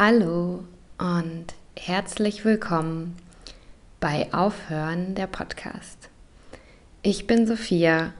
[0.00, 0.62] Hallo
[0.98, 3.16] und herzlich willkommen
[3.98, 6.08] bei Aufhören der Podcast.
[7.02, 8.12] Ich bin Sophia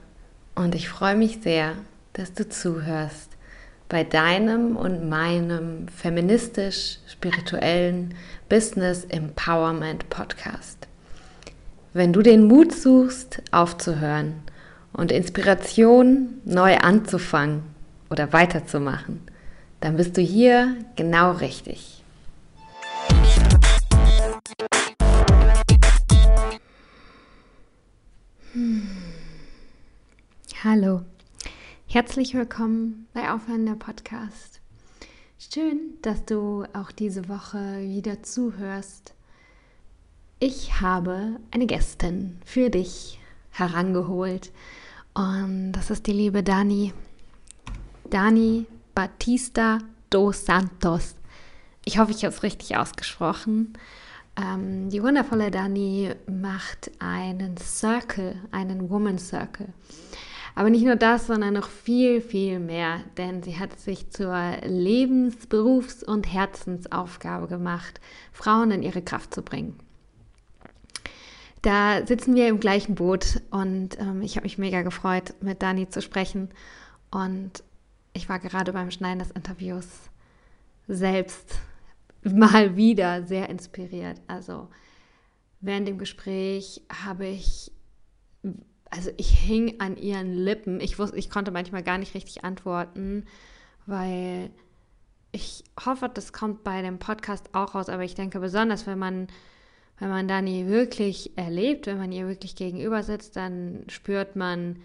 [0.55, 1.75] und ich freue mich sehr,
[2.11, 3.29] dass du zuhörst
[3.87, 8.13] bei deinem und meinem feministisch-spirituellen
[8.49, 10.85] Business Empowerment Podcast.
[11.93, 14.33] Wenn du den Mut suchst, aufzuhören
[14.91, 17.63] und Inspiration neu anzufangen
[18.09, 19.28] oder weiterzumachen,
[19.79, 22.03] dann bist du hier genau richtig.
[28.53, 28.89] Hm.
[30.63, 31.01] Hallo,
[31.87, 34.59] herzlich willkommen bei Aufhören der Podcast.
[35.37, 39.13] Schön, dass du auch diese Woche wieder zuhörst.
[40.39, 43.19] Ich habe eine Gästin für dich
[43.51, 44.51] herangeholt
[45.13, 46.93] und das ist die liebe Dani.
[48.09, 51.15] Dani Batista dos Santos.
[51.85, 53.73] Ich hoffe, ich habe es richtig ausgesprochen.
[54.35, 59.67] Ähm, die wundervolle Dani macht einen Circle, einen Woman Circle.
[60.55, 65.47] Aber nicht nur das, sondern noch viel, viel mehr, denn sie hat sich zur Lebens-,
[65.47, 69.77] Berufs- und Herzensaufgabe gemacht, Frauen in ihre Kraft zu bringen.
[71.61, 75.89] Da sitzen wir im gleichen Boot und ähm, ich habe mich mega gefreut, mit Dani
[75.89, 76.49] zu sprechen.
[77.11, 77.63] Und
[78.19, 79.87] ich war gerade beim Schneiden des Interviews
[80.87, 81.57] selbst
[82.23, 84.19] mal wieder sehr inspiriert.
[84.27, 84.67] Also
[85.61, 87.71] während dem Gespräch habe ich,
[88.89, 90.81] also ich hing an ihren Lippen.
[90.81, 93.25] Ich wusste, ich konnte manchmal gar nicht richtig antworten,
[93.85, 94.51] weil
[95.31, 99.27] ich hoffe, das kommt bei dem Podcast auch raus, aber ich denke besonders, wenn man
[99.99, 104.81] wenn man Dani wirklich erlebt, wenn man ihr wirklich gegenüber sitzt, dann spürt man,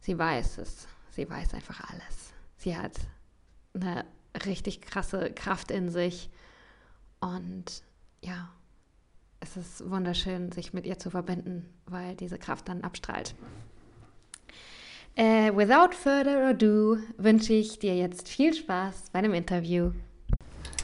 [0.00, 0.86] sie weiß es.
[1.10, 2.31] Sie weiß einfach alles.
[2.62, 2.92] Sie hat
[3.74, 4.04] eine
[4.46, 6.30] richtig krasse Kraft in sich.
[7.18, 7.82] Und
[8.20, 8.50] ja,
[9.40, 13.34] es ist wunderschön, sich mit ihr zu verbinden, weil diese Kraft dann abstrahlt.
[15.16, 19.90] Äh, without further ado wünsche ich dir jetzt viel Spaß bei dem Interview.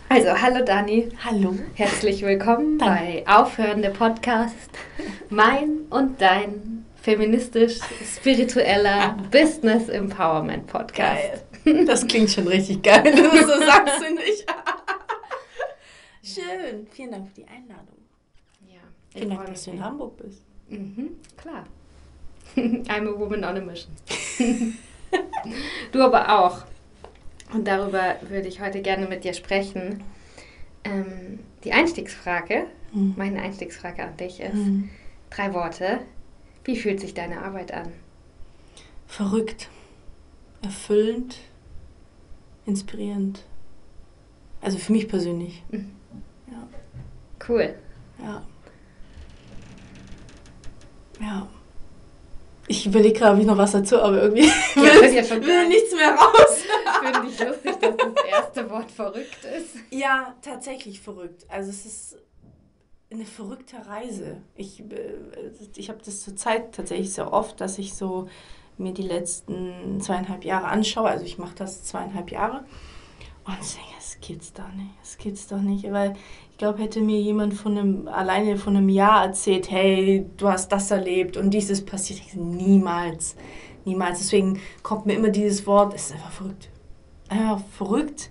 [0.09, 1.11] Also, hallo Dani.
[1.25, 1.56] Hallo.
[1.75, 3.22] Herzlich willkommen Danke.
[3.25, 4.71] bei Aufhören der Podcast.
[5.31, 10.97] Mein und dein feministisch-spiritueller Business Empowerment Podcast.
[10.97, 11.41] Geil.
[11.86, 14.44] Das klingt schon richtig geil, du so sagst, finde ich.
[16.34, 16.86] Schön.
[16.91, 17.96] Vielen Dank für die Einladung.
[18.66, 18.80] Ja.
[19.10, 20.42] Vielen Dank, dass du in Hamburg bist.
[20.69, 21.64] Mhm, klar.
[22.56, 23.92] I'm a woman on a mission.
[25.92, 26.64] du aber auch.
[27.52, 30.02] Und darüber würde ich heute gerne mit dir sprechen.
[30.84, 33.14] Ähm, die Einstiegsfrage, mhm.
[33.16, 34.90] meine Einstiegsfrage an dich ist, mhm.
[35.30, 36.00] drei Worte.
[36.64, 37.92] Wie fühlt sich deine Arbeit an?
[39.06, 39.69] Verrückt,
[40.62, 41.36] erfüllend,
[42.69, 43.45] inspirierend.
[44.61, 45.65] Also für mich persönlich.
[45.71, 45.93] Mhm.
[46.51, 46.69] Ja.
[47.49, 47.75] Cool.
[48.21, 48.43] Ja.
[51.21, 51.49] Ja.
[52.71, 55.95] Ich überlege gerade, ob ich noch was dazu, aber irgendwie ja, will, ja will nichts
[55.95, 56.65] mehr raus.
[57.03, 59.77] Finde ich lustig, dass das erste Wort verrückt ist.
[59.91, 61.47] Ja, tatsächlich verrückt.
[61.49, 62.19] Also es ist
[63.11, 64.43] eine verrückte Reise.
[64.55, 65.15] Ich, äh,
[65.77, 68.29] ich habe das zur Zeit tatsächlich sehr oft, dass ich so
[68.78, 71.09] mir die letzten zweieinhalb Jahre anschaue.
[71.09, 72.65] Also ich mache das zweieinhalb Jahre.
[73.44, 75.91] Und denke, es geht's doch nicht, es geht's doch nicht.
[75.91, 76.15] Weil
[76.50, 80.71] ich glaube, hätte mir jemand von einem, alleine von einem Jahr erzählt, hey, du hast
[80.71, 83.37] das erlebt und dieses passiert, ich niemals,
[83.84, 84.19] niemals.
[84.19, 86.69] Deswegen kommt mir immer dieses Wort, es ist einfach verrückt.
[87.31, 88.31] Einfach verrückt,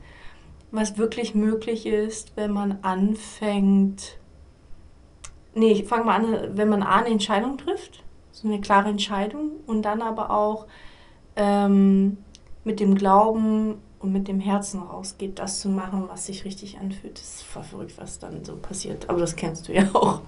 [0.72, 4.18] was wirklich möglich ist, wenn man anfängt,
[5.56, 8.04] nee, ich fange mal an, wenn man A, eine Entscheidung trifft,
[8.42, 10.68] so eine klare Entscheidung und dann aber auch
[11.36, 12.18] ähm,
[12.64, 17.18] mit dem Glauben, und mit dem Herzen rausgeht, das zu machen, was sich richtig anfühlt.
[17.18, 19.10] Das ist voll verrückt, was dann so passiert.
[19.10, 20.22] Aber das kennst du ja auch.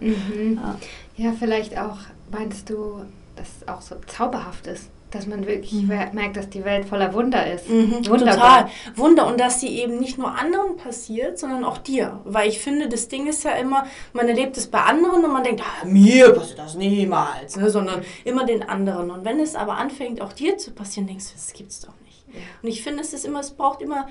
[0.00, 0.60] Mhm.
[0.62, 0.78] Ja.
[1.16, 1.32] ja.
[1.32, 1.98] vielleicht auch,
[2.30, 3.04] meinst du,
[3.36, 4.90] dass es auch so zauberhaft ist?
[5.10, 5.88] Dass man wirklich mhm.
[6.12, 7.68] merkt, dass die Welt voller Wunder ist.
[7.68, 8.68] Mhm, Total.
[8.94, 9.26] Wunder.
[9.26, 12.20] Und dass sie eben nicht nur anderen passiert, sondern auch dir.
[12.24, 15.44] Weil ich finde, das Ding ist ja immer, man erlebt es bei anderen und man
[15.44, 17.56] denkt, ah, mir passiert das niemals.
[17.56, 17.70] Ne?
[17.70, 19.10] Sondern immer den anderen.
[19.10, 22.26] Und wenn es aber anfängt, auch dir zu passieren, denkst du, das gibt's doch nicht.
[22.62, 24.08] Und ich finde, es ist immer, es braucht immer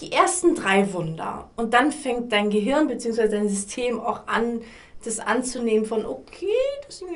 [0.00, 1.50] die ersten drei Wunder.
[1.56, 3.28] Und dann fängt dein Gehirn bzw.
[3.28, 4.62] dein System auch an,
[5.04, 6.46] das anzunehmen von, okay,
[6.86, 7.08] das, das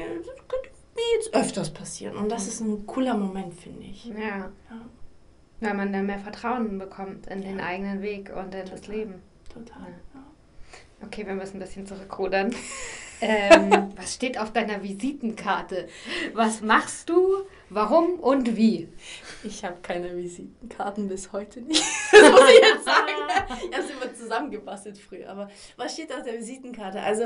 [0.48, 0.73] könnte
[1.16, 2.16] jetzt öfters passieren.
[2.16, 4.06] Und das ist ein cooler Moment, finde ich.
[4.06, 4.16] Ja.
[4.16, 4.52] ja.
[5.60, 7.48] Weil man dann mehr Vertrauen bekommt in ja.
[7.48, 8.70] den eigenen Weg und in Total.
[8.70, 9.22] das Leben.
[9.52, 9.88] Total.
[10.14, 10.24] Ja.
[11.06, 12.54] Okay, wir müssen ein bisschen zurückrudern.
[13.20, 15.88] ähm, was steht auf deiner Visitenkarte?
[16.32, 17.44] Was machst du?
[17.70, 18.88] Warum und wie?
[19.42, 21.82] Ich habe keine Visitenkarten bis heute nicht.
[22.12, 23.23] das muss ich jetzt sagen.
[23.72, 25.30] habe es immer zusammengebastelt früher.
[25.30, 27.00] Aber was steht auf der Visitenkarte?
[27.00, 27.24] Also,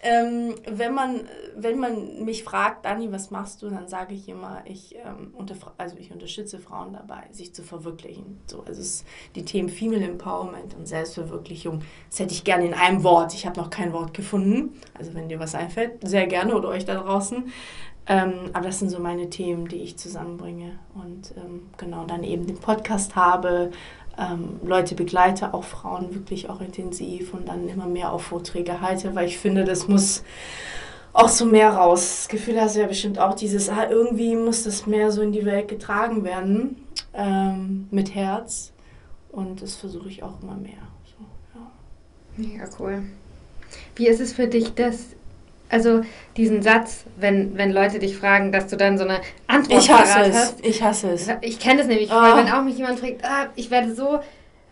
[0.00, 4.62] ähm, wenn, man, wenn man mich fragt, Dani, was machst du, dann sage ich immer,
[4.64, 5.34] ich, ähm,
[5.76, 8.40] also ich unterstütze Frauen dabei, sich zu verwirklichen.
[8.46, 9.04] So, also es,
[9.34, 13.34] die Themen Female Empowerment und Selbstverwirklichung, das hätte ich gerne in einem Wort.
[13.34, 14.80] Ich habe noch kein Wort gefunden.
[14.94, 17.52] Also wenn dir was einfällt, sehr gerne oder euch da draußen.
[18.06, 20.78] Ähm, aber das sind so meine Themen, die ich zusammenbringe.
[20.94, 23.70] Und ähm, genau, dann eben den Podcast habe,
[24.18, 29.14] ähm, Leute begleite, auch Frauen wirklich auch intensiv und dann immer mehr auf Vorträge halte,
[29.14, 30.24] weil ich finde, das muss
[31.12, 32.18] auch so mehr raus.
[32.18, 35.32] Das Gefühl hast du ja bestimmt auch dieses, ah, irgendwie muss das mehr so in
[35.32, 36.76] die Welt getragen werden
[37.14, 38.72] ähm, mit Herz
[39.30, 40.82] und das versuche ich auch immer mehr.
[41.04, 41.24] So,
[41.54, 41.70] ja.
[42.36, 43.04] Mega cool.
[43.94, 45.16] Wie ist es für dich, dass
[45.68, 46.02] also
[46.36, 50.20] diesen Satz, wenn, wenn Leute dich fragen, dass du dann so eine Antwort ich hasse
[50.20, 50.36] es.
[50.36, 50.64] hast.
[50.64, 51.28] Ich hasse es.
[51.42, 52.14] Ich kenne es nämlich, oh.
[52.14, 54.20] weil wenn auch mich jemand fragt, ah, ich werde so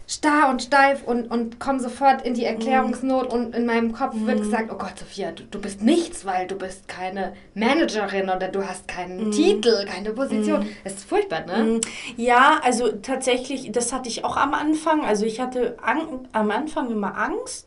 [0.09, 3.35] starr und steif und, und komme sofort in die Erklärungsnot mm.
[3.35, 4.27] und in meinem Kopf mm.
[4.27, 8.49] wird gesagt, oh Gott, Sophia, du, du bist nichts, weil du bist keine Managerin oder
[8.49, 9.33] du hast keinen mm.
[9.33, 10.61] Titel, keine Position.
[10.61, 10.69] Mm.
[10.85, 11.65] Das ist furchtbar, ne?
[11.65, 11.81] Mm.
[12.17, 15.05] Ja, also tatsächlich, das hatte ich auch am Anfang.
[15.05, 17.67] Also ich hatte an, am Anfang immer Angst,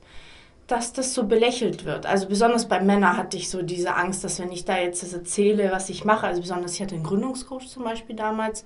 [0.69, 2.05] dass das so belächelt wird.
[2.05, 5.13] Also besonders bei Männern hatte ich so diese Angst, dass wenn ich da jetzt das
[5.13, 8.63] erzähle, was ich mache, also besonders ich hatte einen Gründungscoach zum Beispiel damals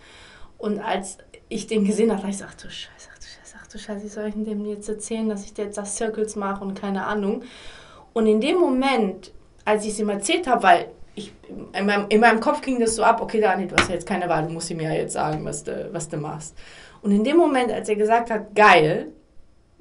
[0.57, 1.17] und als
[1.47, 4.09] ich den gesehen habe, ich gesagt, du Scheiße, ach du Scheiße, ach du Scheiße, wie
[4.09, 7.43] soll ich dem jetzt erzählen, dass ich jetzt das Circles mache und keine Ahnung.
[8.11, 9.31] Und in dem Moment,
[9.63, 11.33] als ich es ihm erzählt habe, weil ich,
[11.73, 14.07] in, meinem, in meinem Kopf ging das so ab, okay, Dani, du hast ja jetzt
[14.07, 16.55] keine Wahl, du musst ihm ja jetzt sagen, was du, was du machst.
[17.01, 19.13] Und in dem Moment, als er gesagt hat, geil,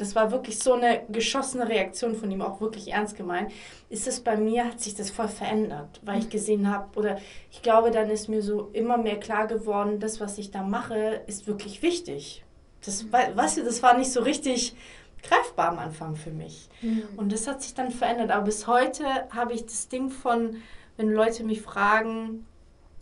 [0.03, 3.53] das war wirklich so eine geschossene Reaktion von ihm, auch wirklich ernst gemeint,
[3.89, 6.31] ist es bei mir, hat sich das voll verändert, weil ich mhm.
[6.31, 7.19] gesehen habe, oder
[7.53, 11.23] ich glaube, dann ist mir so immer mehr klar geworden, das, was ich da mache,
[11.29, 12.45] ist wirklich wichtig.
[12.85, 13.13] Das, mhm.
[13.13, 14.75] weißt du, das war nicht so richtig
[15.23, 16.69] greifbar am Anfang für mich.
[16.81, 17.05] Mhm.
[17.17, 18.33] Und das hat sich dann verändert.
[18.33, 20.57] Aber bis heute habe ich das Ding von,
[20.97, 22.45] wenn Leute mich fragen,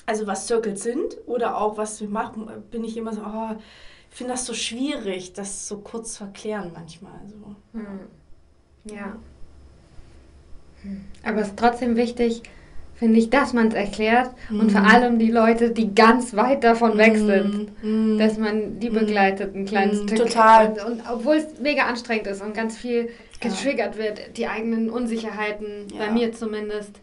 [0.05, 3.56] also was Circles sind oder auch was wir machen, bin ich immer so, oh,
[4.11, 7.21] finde das so schwierig, das so kurz zu erklären manchmal.
[7.29, 7.79] So.
[7.79, 8.01] Hm.
[8.85, 9.17] Ja.
[10.83, 11.05] Hm.
[11.25, 12.43] Aber es ist trotzdem wichtig,
[12.95, 14.61] finde ich, dass man es erklärt mhm.
[14.61, 17.27] und vor allem die Leute, die ganz weit davon weg hm.
[17.27, 18.19] sind, mhm.
[18.19, 18.95] dass man die hm.
[18.95, 20.09] begleitet ein kleines mhm.
[20.09, 20.19] Stück.
[20.19, 20.69] Total.
[20.69, 23.09] Und, und obwohl es mega anstrengend ist und ganz viel
[23.41, 24.03] getriggert ja.
[24.03, 25.99] wird, die eigenen Unsicherheiten, ja.
[25.99, 27.01] bei mir zumindest,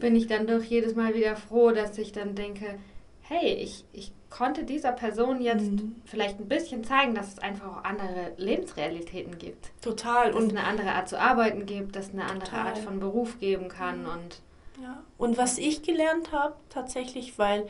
[0.00, 2.76] bin ich dann doch jedes Mal wieder froh, dass ich dann denke,
[3.20, 5.96] hey, ich, ich konnte dieser Person jetzt mhm.
[6.04, 9.70] vielleicht ein bisschen zeigen, dass es einfach auch andere Lebensrealitäten gibt.
[9.80, 10.32] Total.
[10.32, 12.66] Dass und es eine andere Art zu arbeiten gibt, dass es eine andere total.
[12.68, 14.02] Art von Beruf geben kann.
[14.02, 14.08] Mhm.
[14.08, 14.42] Und,
[14.82, 15.02] ja.
[15.16, 17.68] und was ich gelernt habe, tatsächlich, weil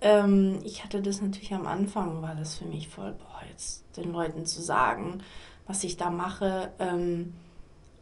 [0.00, 4.12] ähm, ich hatte das natürlich am Anfang, war das für mich voll, boah, jetzt den
[4.12, 5.22] Leuten zu sagen,
[5.66, 6.72] was ich da mache.
[6.78, 7.34] Ähm,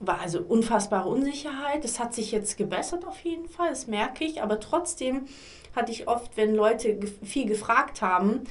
[0.01, 1.85] war also unfassbare Unsicherheit.
[1.85, 5.27] Das hat sich jetzt gebessert auf jeden Fall, das merke ich, aber trotzdem
[5.75, 8.43] hatte ich oft, wenn Leute viel gefragt haben,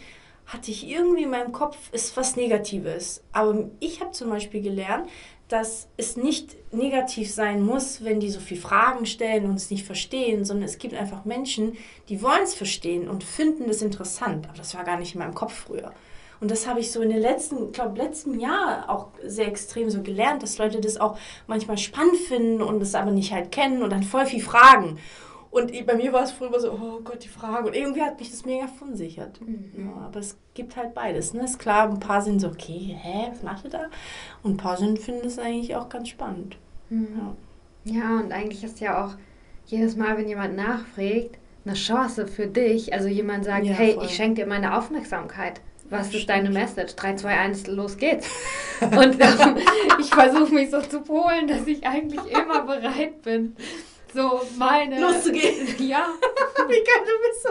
[0.46, 3.24] hatte ich irgendwie in meinem Kopf, ist was Negatives.
[3.32, 5.08] Aber ich habe zum Beispiel gelernt,
[5.48, 9.86] dass es nicht negativ sein muss, wenn die so viel Fragen stellen und es nicht
[9.86, 14.48] verstehen, sondern es gibt einfach Menschen, die wollen es verstehen und finden es interessant.
[14.48, 15.92] Aber das war gar nicht in meinem Kopf früher.
[16.40, 20.02] Und das habe ich so in den letzten, glaube letzten Jahr auch sehr extrem so
[20.02, 21.18] gelernt, dass Leute das auch
[21.48, 24.98] manchmal spannend finden und es aber nicht halt kennen und dann voll viel fragen.
[25.52, 27.68] Und bei mir war es früher so, oh Gott, die Frage.
[27.68, 29.42] Und irgendwie hat mich das mega verunsichert.
[29.42, 29.72] Mhm.
[29.78, 31.34] Ja, aber es gibt halt beides.
[31.34, 31.44] Ne?
[31.44, 33.90] Ist klar, ein paar sind so, okay, hä, was macht ihr da?
[34.44, 36.56] Und ein paar sind, finden es eigentlich auch ganz spannend.
[36.90, 37.36] Mhm.
[37.84, 38.00] Ja.
[38.00, 39.16] ja, und eigentlich ist ja auch
[39.66, 42.94] jedes Mal, wenn jemand nachfragt, eine Chance für dich.
[42.94, 44.06] Also jemand sagt, ja, hey, voll.
[44.06, 45.60] ich schenke dir meine Aufmerksamkeit.
[45.90, 46.96] Was ist deine Message?
[46.96, 48.30] 3, 2, 1, los geht's.
[48.82, 49.58] Und ähm,
[50.00, 53.58] ich versuche mich so zu polen, dass ich eigentlich immer bereit bin,
[54.14, 55.00] so meine.
[55.00, 55.68] Loszugehen.
[55.82, 56.08] Ja.
[56.68, 57.44] Wie geil du bist.
[57.44, 57.50] so.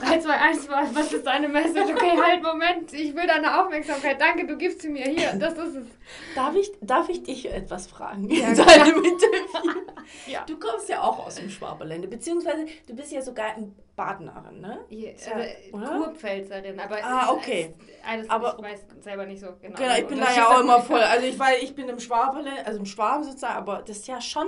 [0.00, 1.92] 3, 2, 1, was ist deine Message?
[1.92, 4.20] Okay, halt, Moment, ich will deine Aufmerksamkeit.
[4.20, 5.34] Danke, du gibst sie mir hier.
[5.34, 5.86] Das ist es.
[6.34, 8.28] Darf ich, darf ich dich etwas fragen?
[8.30, 9.82] Ja, in deinem Interview?
[10.26, 10.44] ja.
[10.46, 14.84] Du kommst ja auch aus dem Schwaberlände, beziehungsweise du bist ja sogar in Badenerin, ne?
[14.90, 16.98] Ja, also, Kurpfälzerin, aber.
[17.02, 17.74] Ah, okay.
[18.06, 19.76] Alles, aber, ich weiß selber nicht so genau.
[19.76, 21.00] Genau, ich bin da ja auch immer voll.
[21.00, 24.20] Also ich, weil ich bin im Schwaberlände, also im Schwaben sozusagen, aber das ist ja
[24.20, 24.46] schon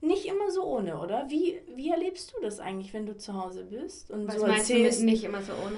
[0.00, 1.26] nicht immer so ohne, oder?
[1.28, 4.10] Wie, wie erlebst du das eigentlich, wenn du zu Hause bist?
[4.10, 5.00] Und Was so meinst erzählst?
[5.00, 5.76] du mit nicht immer so ohne?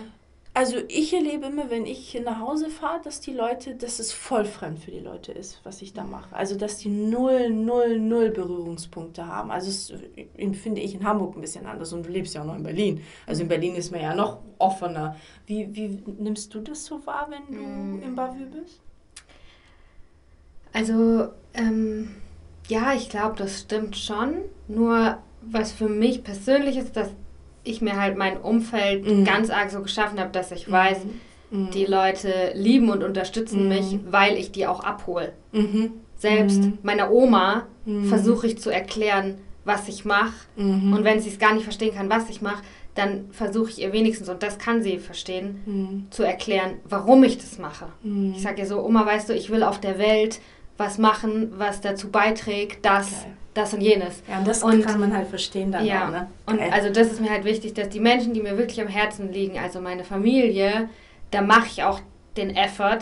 [0.52, 4.44] Also ich erlebe immer, wenn ich nach Hause fahre, dass die Leute, dass es voll
[4.44, 6.34] fremd für die Leute ist, was ich da mache.
[6.34, 9.52] Also dass die null, null, null Berührungspunkte haben.
[9.52, 10.00] Also das
[10.58, 13.00] finde ich in Hamburg ein bisschen anders und du lebst ja auch noch in Berlin.
[13.26, 15.14] Also in Berlin ist man ja noch offener.
[15.46, 18.02] Wie, wie nimmst du das so wahr, wenn du mm.
[18.02, 18.80] im Bavü bist?
[20.72, 22.16] Also, ähm,
[22.70, 24.36] ja, ich glaube, das stimmt schon.
[24.68, 27.10] Nur was für mich persönlich ist, dass
[27.64, 29.24] ich mir halt mein Umfeld mhm.
[29.24, 30.98] ganz arg so geschaffen habe, dass ich weiß,
[31.50, 31.70] mhm.
[31.72, 33.68] die Leute lieben und unterstützen mhm.
[33.68, 35.32] mich, weil ich die auch abhole.
[35.52, 35.92] Mhm.
[36.16, 36.78] Selbst mhm.
[36.82, 38.04] meiner Oma mhm.
[38.04, 40.32] versuche ich zu erklären, was ich mache.
[40.56, 42.62] Und wenn sie es gar nicht verstehen kann, was ich mache,
[42.94, 47.58] dann versuche ich ihr wenigstens, und das kann sie verstehen, zu erklären, warum ich das
[47.58, 47.86] mache.
[48.34, 50.40] Ich sage ihr so, Oma, weißt du, ich will auf der Welt
[50.80, 53.32] was machen, was dazu beiträgt, dass okay.
[53.54, 54.22] das und jenes.
[54.28, 56.26] Ja, und das und, kann man halt verstehen dann ja, auch, ne?
[56.46, 59.32] Und also das ist mir halt wichtig, dass die Menschen, die mir wirklich am Herzen
[59.32, 60.88] liegen, also meine Familie,
[61.30, 62.00] da mache ich auch
[62.36, 63.00] den Effort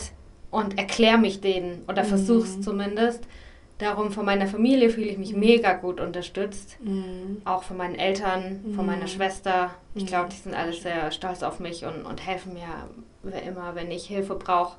[0.51, 2.09] und erkläre mich denen oder mhm.
[2.09, 3.25] versuche es zumindest.
[3.79, 6.79] Darum von meiner Familie fühle ich mich mega gut unterstützt.
[6.83, 7.43] Mhm.
[7.45, 9.09] Auch von meinen Eltern, von meiner mhm.
[9.09, 9.71] Schwester.
[9.95, 10.31] Ich glaube, mhm.
[10.31, 14.35] die sind alle sehr stolz auf mich und, und helfen mir immer, wenn ich Hilfe
[14.35, 14.77] brauche.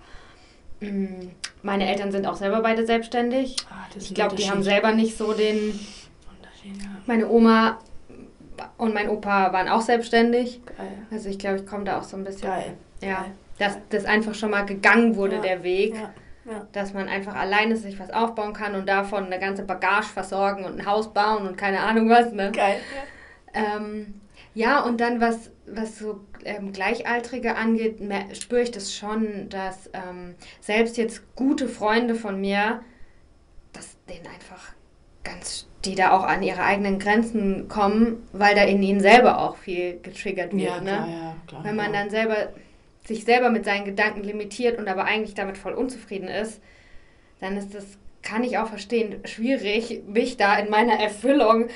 [0.81, 1.29] Mm,
[1.62, 3.55] meine Eltern sind auch selber beide selbstständig.
[3.69, 5.79] Ah, ich glaube, die haben selber nicht so den.
[7.05, 7.79] Meine Oma
[8.77, 10.62] und mein Opa waren auch selbstständig.
[10.65, 10.88] Geil.
[11.12, 12.50] Also ich glaube, ich komme da auch so ein bisschen.
[12.50, 12.74] Geil.
[13.01, 13.25] Ja,
[13.57, 15.41] dass das einfach schon mal gegangen wurde, ja.
[15.41, 15.95] der Weg.
[15.95, 16.13] Ja.
[16.45, 16.65] Ja.
[16.71, 20.79] Dass man einfach alleine sich was aufbauen kann und davon eine ganze Bagage versorgen und
[20.79, 22.31] ein Haus bauen und keine Ahnung was.
[22.31, 22.51] Ne?
[22.51, 22.77] Geil.
[23.53, 24.21] Ähm,
[24.60, 28.00] ja und dann was, was so ähm, Gleichaltrige angeht,
[28.34, 32.82] spüre ich das schon, dass ähm, selbst jetzt gute Freunde von mir,
[33.72, 34.74] dass denen einfach
[35.24, 39.56] ganz, die da auch an ihre eigenen Grenzen kommen, weil da in ihnen selber auch
[39.56, 40.62] viel getriggert wird.
[40.62, 40.92] Ja, ne?
[40.92, 42.01] klar, ja, klar, Wenn man ja.
[42.01, 42.50] dann selber
[43.06, 46.62] sich selber mit seinen Gedanken limitiert und aber eigentlich damit voll unzufrieden ist,
[47.39, 51.70] dann ist das, kann ich auch verstehen, schwierig, mich da in meiner Erfüllung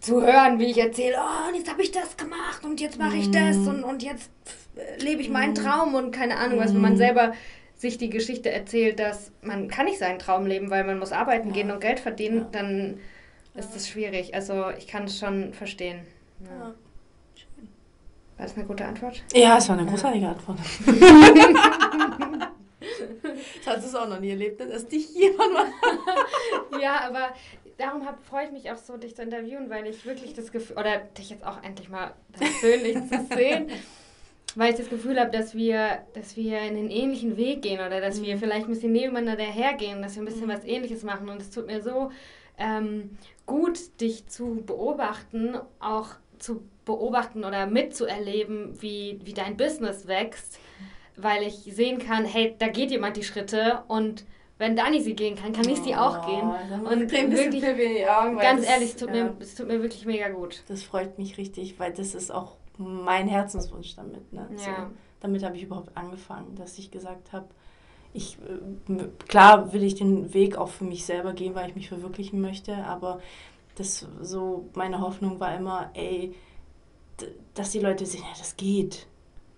[0.00, 3.16] zu hören, wie ich erzähle, oh, und jetzt habe ich das gemacht und jetzt mache
[3.16, 3.68] ich das mhm.
[3.68, 4.30] und, und jetzt
[4.98, 5.56] lebe ich meinen mhm.
[5.56, 6.98] Traum und keine Ahnung was, wenn man mhm.
[6.98, 7.32] selber
[7.76, 11.48] sich die Geschichte erzählt, dass man kann nicht seinen Traum leben, weil man muss arbeiten
[11.48, 11.54] ja.
[11.54, 12.48] gehen und Geld verdienen, ja.
[12.52, 12.98] dann
[13.54, 14.34] ist das schwierig.
[14.34, 16.00] Also ich kann es schon verstehen.
[16.44, 16.74] Ja.
[18.36, 19.22] War das eine gute Antwort?
[19.34, 20.58] Ja, es war eine großartige Antwort.
[23.64, 25.66] das hast du es auch noch nie erlebt, dass dich jemand mal.
[26.80, 27.34] ja, aber
[27.80, 30.98] darum freue ich mich auch so, dich zu interviewen, weil ich wirklich das Gefühl, oder
[30.98, 33.70] dich jetzt auch endlich mal persönlich zu sehen,
[34.54, 38.00] weil ich das Gefühl habe, dass wir, dass wir in einen ähnlichen Weg gehen oder
[38.00, 38.24] dass mhm.
[38.24, 40.52] wir vielleicht ein bisschen nebeneinander hergehen, dass wir ein bisschen mhm.
[40.52, 41.28] was Ähnliches machen.
[41.28, 42.10] Und es tut mir so
[42.58, 50.58] ähm, gut, dich zu beobachten, auch zu beobachten oder mitzuerleben, wie, wie dein Business wächst,
[51.16, 54.24] weil ich sehen kann, hey, da geht jemand die Schritte und
[54.60, 56.42] wenn Dani sie gehen kann, kann ich sie auch gehen.
[56.44, 57.64] Oh, und wirklich,
[58.06, 59.24] Augen, ganz das, ehrlich, es tut, ja.
[59.24, 60.62] mir, es tut mir wirklich mega gut.
[60.68, 64.30] Das freut mich richtig, weil das ist auch mein Herzenswunsch damit.
[64.34, 64.46] Ne?
[64.52, 64.58] Ja.
[64.58, 64.70] So,
[65.20, 67.46] damit habe ich überhaupt angefangen, dass ich gesagt habe,
[68.12, 68.36] ich,
[68.88, 72.42] äh, klar will ich den Weg auch für mich selber gehen, weil ich mich verwirklichen
[72.42, 73.20] möchte, aber
[73.76, 76.34] das so, meine Hoffnung war immer, ey,
[77.54, 79.06] dass die Leute sehen, ja, das geht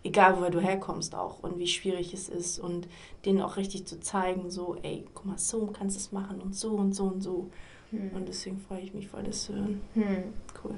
[0.05, 2.89] egal woher du herkommst auch und wie schwierig es ist und
[3.25, 6.55] denen auch richtig zu zeigen, so, ey, guck mal, so kannst du es machen und
[6.55, 7.51] so und so und so.
[7.91, 8.11] Hm.
[8.15, 9.81] Und deswegen freue ich mich voll, das zu hören.
[9.95, 10.33] Hm.
[10.63, 10.75] Cool.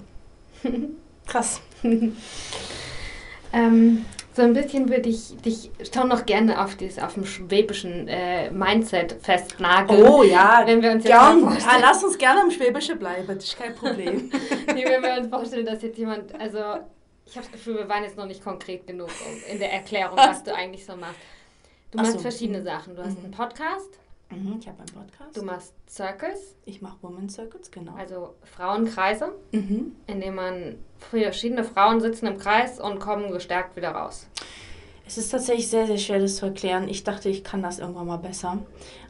[1.26, 1.60] Krass.
[3.52, 4.04] ähm,
[4.34, 8.50] so ein bisschen würde ich dich schon noch gerne auf, dieses, auf dem schwäbischen äh,
[8.50, 10.02] Mindset festnageln.
[10.02, 13.44] Oh ja, wenn wir uns gern, jetzt ja, lass uns gerne im Schwäbischen bleiben, das
[13.44, 14.30] ist kein Problem.
[14.74, 16.58] nee, wenn wir uns vorstellen, dass jetzt jemand, also
[17.26, 19.10] ich habe das Gefühl, wir waren jetzt noch nicht konkret genug
[19.50, 21.18] in der Erklärung, was du eigentlich so machst.
[21.90, 22.18] Du machst so.
[22.18, 22.96] verschiedene Sachen.
[22.96, 23.24] Du hast mhm.
[23.24, 23.98] einen Podcast.
[24.30, 25.36] Mhm, ich habe einen Podcast.
[25.36, 26.56] Du machst Circles.
[26.64, 27.94] Ich mache Women Circles, genau.
[27.94, 29.94] Also Frauenkreise, mhm.
[30.06, 34.26] in denen man verschiedene Frauen sitzen im Kreis und kommen gestärkt wieder raus.
[35.06, 36.88] Es ist tatsächlich sehr, sehr schwer, das zu erklären.
[36.88, 38.58] Ich dachte, ich kann das irgendwann mal besser.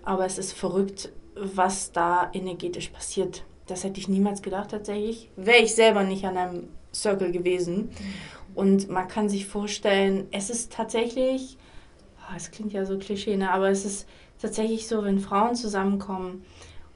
[0.03, 3.45] Aber es ist verrückt, was da energetisch passiert.
[3.67, 5.31] Das hätte ich niemals gedacht tatsächlich.
[5.37, 7.91] Wäre ich selber nicht an einem Circle gewesen.
[8.55, 11.59] Und man kann sich vorstellen, es ist tatsächlich,
[12.21, 14.07] oh, es klingt ja so klischee, ne, aber es ist
[14.41, 16.45] tatsächlich so, wenn Frauen zusammenkommen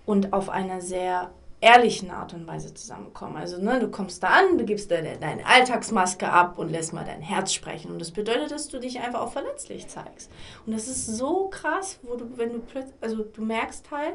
[0.06, 3.36] und auf einer sehr ehrlichen Art und Weise zusammenkommen.
[3.36, 7.04] Also ne, du kommst da an, du gibst deine, deine Alltagsmaske ab und lässt mal
[7.04, 7.90] dein Herz sprechen.
[7.90, 10.30] Und das bedeutet, dass du dich einfach auch verletzlich zeigst.
[10.66, 14.14] Und das ist so krass, wo du, wenn du plötzlich, also du merkst halt,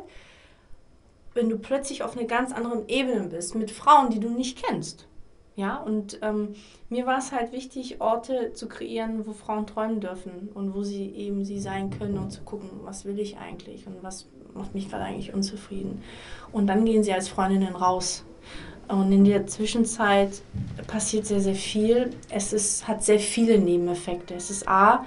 [1.33, 5.07] wenn du plötzlich auf einer ganz anderen Ebene bist, mit Frauen, die du nicht kennst.
[5.55, 6.55] Ja, und ähm,
[6.89, 11.09] mir war es halt wichtig, Orte zu kreieren, wo Frauen träumen dürfen und wo sie
[11.09, 14.89] eben sie sein können und zu gucken, was will ich eigentlich und was macht mich
[14.89, 16.01] gerade eigentlich unzufrieden.
[16.51, 18.25] Und dann gehen sie als Freundinnen raus.
[18.87, 20.41] Und in der Zwischenzeit
[20.87, 22.11] passiert sehr, sehr viel.
[22.29, 24.33] Es ist, hat sehr viele Nebeneffekte.
[24.33, 25.05] Es ist A,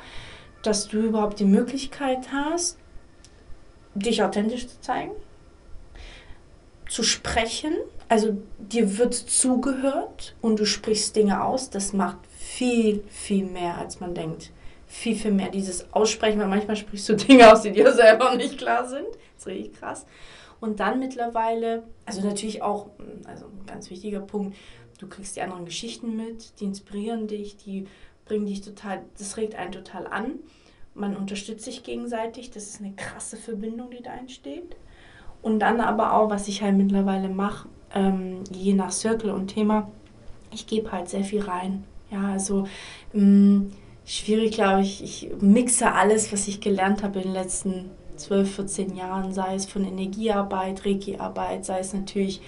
[0.63, 2.79] dass du überhaupt die Möglichkeit hast,
[3.95, 5.13] dich authentisch zu zeigen,
[6.89, 7.75] zu sprechen,
[8.09, 14.01] also dir wird zugehört und du sprichst Dinge aus, das macht viel, viel mehr, als
[14.01, 14.53] man denkt.
[14.87, 15.51] Viel, viel mehr.
[15.51, 19.07] Dieses Aussprechen, weil manchmal sprichst du Dinge aus, die dir selber nicht klar sind.
[19.07, 20.07] Das ist richtig krass.
[20.61, 22.91] Und dann mittlerweile, also natürlich auch,
[23.25, 24.57] also ein ganz wichtiger Punkt,
[24.99, 27.87] du kriegst die anderen Geschichten mit, die inspirieren dich, die
[28.25, 30.41] bringen dich total, das regt einen total an.
[30.95, 34.77] Man unterstützt sich gegenseitig, das ist eine krasse Verbindung, die da entsteht.
[35.43, 39.91] Und dann aber auch, was ich halt mittlerweile mache, ähm, je nach Circle und Thema,
[40.53, 41.85] ich gebe halt sehr viel rein.
[42.11, 42.67] Ja, also
[43.13, 43.73] mh, mm,
[44.05, 48.97] schwierig, glaube ich, ich mixe alles, was ich gelernt habe in den letzten 12, 14
[48.97, 52.41] Jahren, sei es von Energiearbeit, Reiki-Arbeit, sei es natürlich,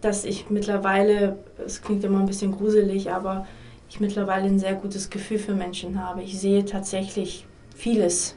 [0.00, 3.46] dass ich mittlerweile, es klingt immer ein bisschen gruselig, aber
[3.88, 6.22] ich mittlerweile ein sehr gutes Gefühl für Menschen habe.
[6.22, 8.36] Ich sehe tatsächlich vieles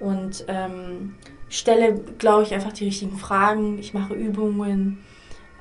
[0.00, 1.14] und ähm,
[1.52, 3.78] stelle, glaube ich, einfach die richtigen Fragen.
[3.78, 5.04] Ich mache Übungen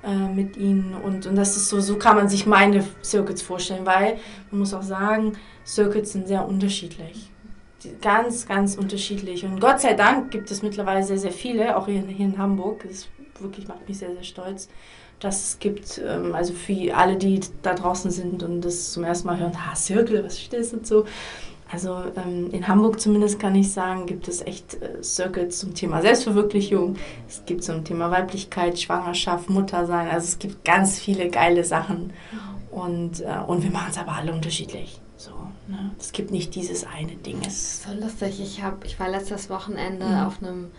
[0.03, 3.85] äh, mit ihnen und, und das ist so, so kann man sich meine Circuits vorstellen,
[3.85, 4.17] weil
[4.49, 5.33] man muss auch sagen,
[5.65, 7.29] Circuits sind sehr unterschiedlich.
[8.01, 9.43] Ganz, ganz unterschiedlich.
[9.43, 12.85] Und Gott sei Dank gibt es mittlerweile sehr, sehr viele, auch hier, hier in Hamburg.
[12.87, 13.07] Das
[13.39, 14.69] wirklich macht mich sehr, sehr stolz,
[15.19, 19.27] dass es gibt, ähm, also für alle, die da draußen sind und das zum ersten
[19.27, 21.05] Mal hören, ha, Circle, was ist das und so.
[21.71, 26.01] Also ähm, in Hamburg zumindest kann ich sagen, gibt es echt äh, Circles zum Thema
[26.01, 26.97] Selbstverwirklichung.
[27.29, 30.09] Es gibt zum Thema Weiblichkeit, Schwangerschaft, Muttersein.
[30.09, 32.11] Also es gibt ganz viele geile Sachen.
[32.71, 34.99] Und, äh, und wir machen es aber alle unterschiedlich.
[35.15, 35.31] So,
[35.67, 35.91] ne?
[35.99, 37.39] Es gibt nicht dieses eine Ding.
[37.45, 38.41] Es so lustig.
[38.41, 40.23] Ich, hab, ich war letztes Wochenende mhm.
[40.23, 40.71] auf einem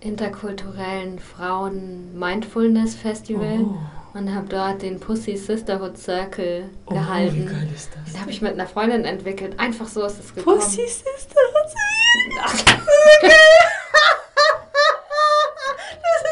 [0.00, 3.60] interkulturellen Frauen-Mindfulness-Festival.
[3.62, 3.78] Oh
[4.14, 7.36] und habe dort den Pussy Sisterhood Circle oh, gehalten.
[7.36, 8.12] Wie geil ist das?
[8.12, 9.58] Den habe ich mit einer Freundin entwickelt.
[9.58, 10.58] Einfach so ist es gekommen.
[10.58, 12.38] Pussy Sisterhood Circle.
[12.42, 12.54] das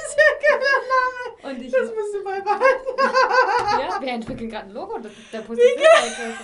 [0.02, 1.56] ist ja ein geiler Name.
[1.56, 2.96] Und ich, das musst du mal behalten.
[3.80, 4.98] ja, wir entwickeln gerade ein Logo.
[4.98, 6.34] Das ist der Pussy Sisterhood Circle.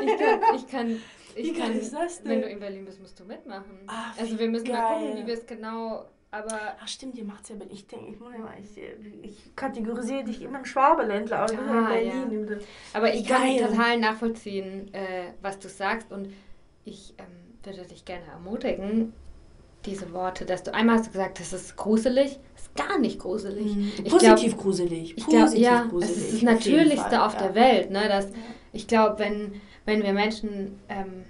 [0.00, 1.02] Ich kann, ich kann,
[1.34, 2.30] ich Wie kann, ist das denn?
[2.30, 3.80] Wenn du in Berlin bist, musst du mitmachen.
[3.86, 4.76] Ach, also wir müssen geil.
[4.76, 6.76] mal gucken, wie wir es genau aber.
[6.80, 8.16] Ach stimmt, ihr macht es ja, ich denke,
[8.60, 12.48] ich, ich, ich kategorisiere dich immer im Schwabeländler, aber ah, in Berlin.
[12.48, 12.56] Ja.
[12.94, 16.32] Aber ich kann total nachvollziehen, äh, was du sagst und
[16.84, 17.26] ich ähm,
[17.62, 19.12] würde dich gerne ermutigen,
[19.84, 23.18] diese Worte, dass du einmal hast du gesagt, das ist gruselig, das ist gar nicht
[23.18, 23.74] gruselig.
[23.74, 24.04] Mhm.
[24.04, 25.16] Positiv glaub, gruselig.
[25.16, 27.90] Ich glaube, ja, gruselig, es ist das Natürlichste auf, auf der Welt.
[27.90, 28.36] Ne, dass, ja.
[28.72, 31.24] Ich glaube, wenn, wenn wir Menschen ähm,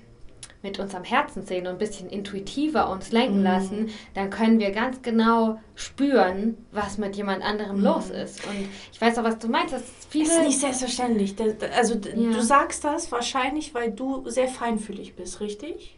[0.62, 3.44] mit unserem Herzen sehen und ein bisschen intuitiver uns lenken mhm.
[3.44, 7.84] lassen, dann können wir ganz genau spüren, was mit jemand anderem mhm.
[7.84, 8.44] los ist.
[8.44, 9.72] Und ich weiß auch, was du meinst.
[9.72, 11.36] Das ist nicht selbstverständlich.
[11.76, 12.32] Also ja.
[12.32, 15.96] du sagst das wahrscheinlich, weil du sehr feinfühlig bist, richtig?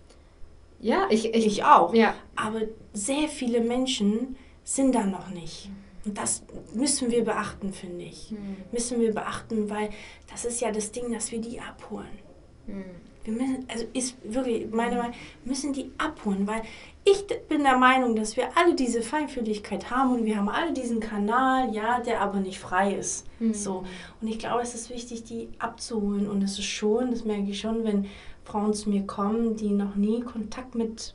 [0.79, 1.95] Ja, ich, ich, ich auch.
[1.95, 2.15] Ja.
[2.37, 2.61] Aber
[2.93, 5.71] sehr viele Menschen sind da noch nicht.
[6.05, 6.43] Und das
[6.75, 8.33] müssen wir beachten, finde ich.
[8.33, 8.57] Mhm.
[8.73, 9.91] Müssen wir beachten, weil
[10.31, 12.19] das ist ja das Ding, dass wir die abholen.
[12.67, 16.63] Mhm wir müssen, also ist wirklich meine Meinung, müssen die abholen, weil
[17.05, 21.01] ich bin der Meinung, dass wir alle diese Feinfühligkeit haben und wir haben alle diesen
[21.01, 23.27] Kanal, ja, der aber nicht frei ist.
[23.39, 23.55] Mhm.
[23.55, 23.85] So.
[24.21, 26.29] Und ich glaube, es ist wichtig, die abzuholen.
[26.29, 28.07] Und es ist schon, das merke ich schon, wenn
[28.45, 31.15] Frauen zu mir kommen, die noch nie Kontakt mit,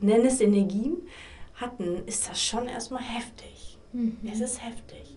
[0.00, 0.96] nenn es Energien,
[1.54, 3.78] hatten, ist das schon erstmal heftig.
[3.92, 4.16] Mhm.
[4.30, 5.16] Es ist heftig.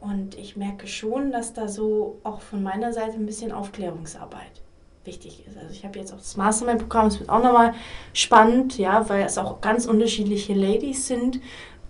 [0.00, 4.61] Und ich merke schon, dass da so auch von meiner Seite ein bisschen Aufklärungsarbeit
[5.04, 5.56] wichtig ist.
[5.56, 7.74] Also ich habe jetzt auch das Mastermind-Programm, das wird auch nochmal
[8.12, 11.40] spannend, ja, weil es auch ganz unterschiedliche Ladies sind,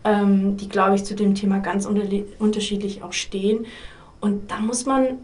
[0.04, 3.66] ähm, die, glaube ich, zu dem Thema ganz unterschiedlich auch stehen.
[4.20, 5.18] Und da muss man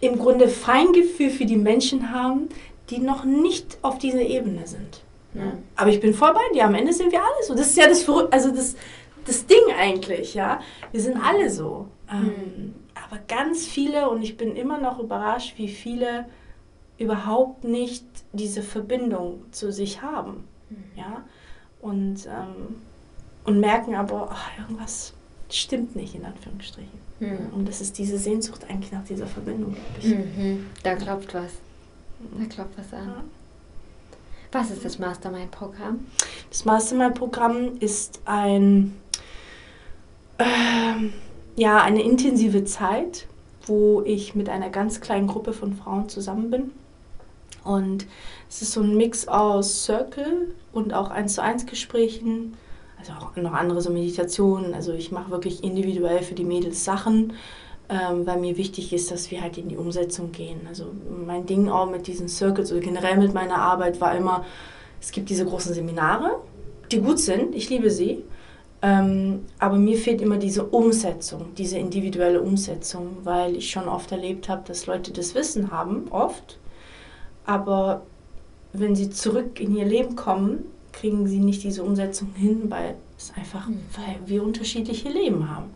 [0.00, 2.48] im Grunde Feingefühl für die Menschen haben,
[2.90, 5.02] die noch nicht auf dieser Ebene sind.
[5.34, 5.52] Ja.
[5.76, 6.64] Aber ich bin voll bei dir.
[6.64, 7.54] Am Ende sind wir alle so.
[7.54, 8.76] Das ist ja das, also das,
[9.26, 10.60] das Ding eigentlich, ja.
[10.92, 11.86] Wir sind alle so.
[12.10, 12.74] Ähm, mhm.
[13.06, 16.24] aber ganz viele, und ich bin immer noch überrascht, wie viele
[16.98, 20.44] überhaupt nicht diese Verbindung zu sich haben.
[20.68, 20.76] Mhm.
[20.96, 21.24] Ja?
[21.80, 22.76] Und, ähm,
[23.44, 25.12] und merken aber, ach, irgendwas
[25.48, 26.98] stimmt nicht, in Anführungsstrichen.
[27.20, 27.52] Mhm.
[27.54, 29.76] Und das ist diese Sehnsucht eigentlich nach dieser Verbindung.
[30.02, 30.66] Mhm.
[30.82, 31.52] Da klopft was.
[32.36, 33.06] Da klopft was an.
[33.06, 33.24] Ja.
[34.50, 36.06] Was ist das Mastermind-Programm?
[36.48, 38.96] Das Mastermind-Programm ist ein,
[40.38, 40.44] äh,
[41.54, 43.26] ja, eine intensive Zeit,
[43.66, 46.72] wo ich mit einer ganz kleinen Gruppe von Frauen zusammen bin
[47.68, 48.06] und
[48.48, 52.56] es ist so ein Mix aus Circle und auch 1 zu 1 Gesprächen,
[52.98, 54.74] also auch noch andere so Meditationen.
[54.74, 57.34] Also ich mache wirklich individuell für die Mädels Sachen.
[57.88, 60.60] ähm, weil mir wichtig ist, dass wir halt in die Umsetzung gehen.
[60.68, 60.86] Also
[61.26, 64.44] mein Ding auch mit diesen Circuits oder generell mit meiner Arbeit war immer,
[65.00, 66.36] es gibt diese großen Seminare,
[66.92, 68.24] die gut sind, ich liebe sie,
[68.82, 74.48] ähm, aber mir fehlt immer diese Umsetzung, diese individuelle Umsetzung, weil ich schon oft erlebt
[74.48, 76.58] habe, dass Leute das Wissen haben, oft,
[77.48, 78.02] aber
[78.74, 83.32] wenn sie zurück in ihr Leben kommen, kriegen sie nicht diese Umsetzung hin, weil es
[83.34, 83.80] einfach, mhm.
[83.96, 85.70] weil wir unterschiedliche Leben haben.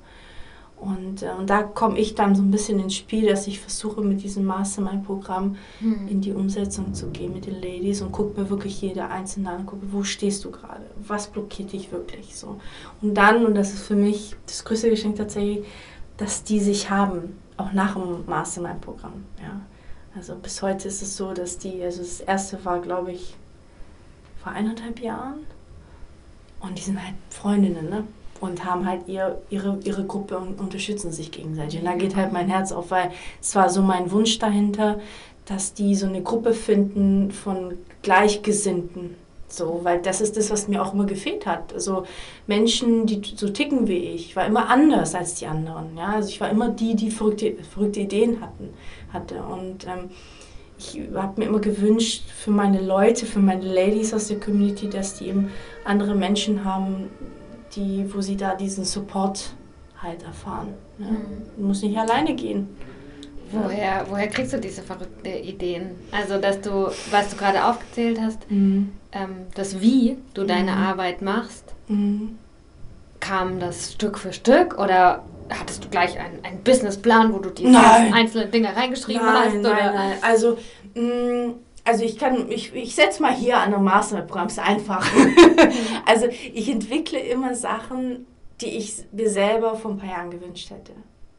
[0.76, 4.02] Und, äh, und da komme ich dann so ein bisschen ins Spiel, dass ich versuche
[4.02, 6.08] mit diesem Mastermind-Programm mhm.
[6.08, 9.64] in die Umsetzung zu gehen mit den Ladies und gucke mir wirklich jede einzelne an,
[9.64, 12.60] gucke, wo stehst du gerade, was blockiert dich wirklich so.
[13.00, 15.64] Und dann, und das ist für mich das größte Geschenk tatsächlich,
[16.18, 19.24] dass die sich haben, auch nach dem Mastermind-Programm.
[19.40, 19.60] Ja.
[20.16, 23.34] Also bis heute ist es so, dass die, also das erste war, glaube ich,
[24.42, 25.46] vor eineinhalb Jahren.
[26.60, 28.04] Und die sind halt Freundinnen, ne?
[28.42, 31.78] und haben halt ihr, ihre, ihre Gruppe und unterstützen sich gegenseitig.
[31.78, 34.98] Und da geht halt mein Herz auf, weil es war so mein Wunsch dahinter,
[35.46, 39.14] dass die so eine Gruppe finden von Gleichgesinnten.
[39.46, 41.72] So, weil das ist das, was mir auch immer gefehlt hat.
[41.72, 42.04] Also
[42.48, 45.96] Menschen, die so ticken wie ich, ich war immer anders als die anderen.
[45.96, 46.14] Ja?
[46.14, 48.70] Also ich war immer die, die verrückte, verrückte Ideen hatten,
[49.12, 49.42] hatte.
[49.42, 50.10] Und ähm,
[50.78, 55.18] ich habe mir immer gewünscht für meine Leute, für meine Ladies aus der Community, dass
[55.18, 55.50] die eben
[55.84, 57.10] andere Menschen haben,
[57.76, 59.54] die, wo sie da diesen Support
[60.00, 60.74] halt erfahren.
[60.98, 61.06] Ja.
[61.06, 61.66] Mhm.
[61.66, 62.68] Muss nicht alleine gehen.
[63.52, 65.90] Woher, woher kriegst du diese verrückten Ideen?
[66.10, 68.92] Also, dass du, was du gerade aufgezählt hast, mhm.
[69.12, 70.78] ähm, das Wie du deine mhm.
[70.78, 72.38] Arbeit machst, mhm.
[73.20, 75.22] kam das Stück für Stück oder
[75.58, 79.56] hattest du gleich einen, einen Businessplan, wo du die einzelnen Dinge reingeschrieben nein, hast?
[79.56, 79.74] Oder?
[79.74, 80.18] Nein, nein.
[80.22, 80.58] Also,
[80.94, 83.80] mh, mm, also ich kann, ich, ich setze mal hier an der
[84.46, 85.06] ist einfach.
[86.06, 88.26] also ich entwickle immer Sachen,
[88.60, 90.92] die ich mir selber vor ein paar Jahren gewünscht hätte.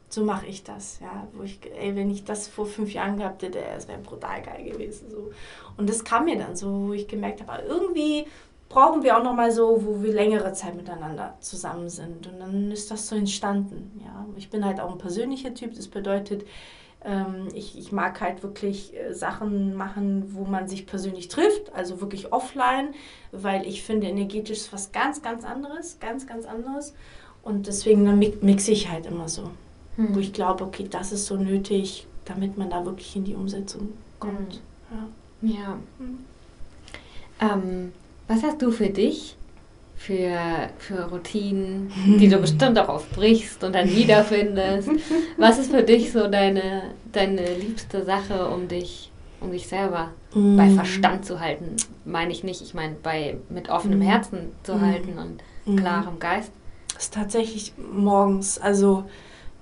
[0.09, 1.27] So mache ich das, ja.
[1.33, 4.63] Wo ich, ey, wenn ich das vor fünf Jahren gehabt hätte, es wäre brutal geil
[4.63, 5.09] gewesen.
[5.09, 5.31] So.
[5.77, 8.25] Und das kam mir dann so, wo ich gemerkt habe, irgendwie
[8.73, 12.25] brauchen wir auch noch mal so, wo wir längere Zeit miteinander zusammen sind.
[12.25, 14.25] Und dann ist das so entstanden, ja.
[14.35, 16.43] Ich bin halt auch ein persönlicher Typ, das bedeutet,
[17.05, 22.01] ähm, ich, ich mag halt wirklich äh, Sachen machen, wo man sich persönlich trifft, also
[22.01, 22.95] wirklich offline,
[23.31, 26.95] weil ich finde, energetisch ist was ganz, ganz anderes, ganz, ganz anderes.
[27.43, 29.51] Und deswegen dann mixe ich halt immer so.
[29.97, 30.15] Hm.
[30.15, 33.89] Wo ich glaube, okay, das ist so nötig, damit man da wirklich in die Umsetzung
[34.19, 34.61] kommt.
[34.89, 35.49] Hm.
[35.49, 35.55] Ja.
[35.59, 35.79] ja.
[35.99, 36.19] Hm.
[37.39, 37.91] Ähm,
[38.27, 39.35] was hast du für dich
[40.03, 44.89] für, für Routinen, die du bestimmt auch aufbrichst und dann wiederfindest.
[45.37, 50.57] Was ist für dich so deine, deine liebste Sache, um dich, um dich selber mm.
[50.57, 51.77] bei Verstand zu halten?
[52.03, 54.03] Meine ich nicht, ich meine bei mit offenem mm.
[54.03, 54.81] Herzen zu mm.
[54.81, 55.77] halten und mm.
[55.77, 56.51] klarem Geist.
[56.93, 59.05] Das ist tatsächlich morgens, also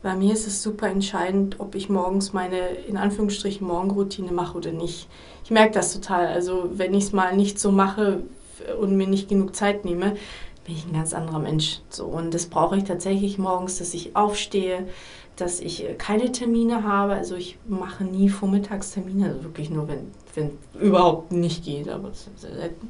[0.02, 4.72] bei mir ist es super entscheidend, ob ich morgens meine, in Anführungsstrichen, Morgenroutine mache oder
[4.72, 5.08] nicht.
[5.44, 6.28] Ich merke das total.
[6.28, 8.24] Also wenn ich es mal nicht so mache,
[8.80, 10.16] und mir nicht genug Zeit nehme,
[10.66, 11.80] bin ich ein ganz anderer Mensch.
[11.90, 14.88] So, und das brauche ich tatsächlich morgens, dass ich aufstehe,
[15.36, 17.14] dass ich äh, keine Termine habe.
[17.14, 22.28] Also ich mache nie Vormittagstermine, also wirklich nur, wenn, wenn überhaupt nicht geht, aber das
[22.28, 22.90] ist sehr selten.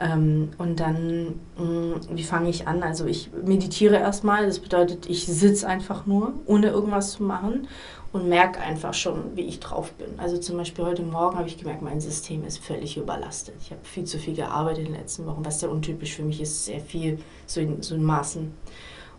[0.00, 2.82] Ähm, und dann, mh, mm, wie fange ich an?
[2.82, 7.68] Also ich meditiere erstmal, das bedeutet, ich sitze einfach nur, ohne irgendwas zu machen
[8.14, 10.06] und merke einfach schon, wie ich drauf bin.
[10.18, 13.56] Also zum Beispiel heute Morgen habe ich gemerkt, mein System ist völlig überlastet.
[13.60, 16.40] Ich habe viel zu viel gearbeitet in den letzten Wochen, was sehr untypisch für mich
[16.40, 18.54] ist, sehr viel, so in, so in Maßen.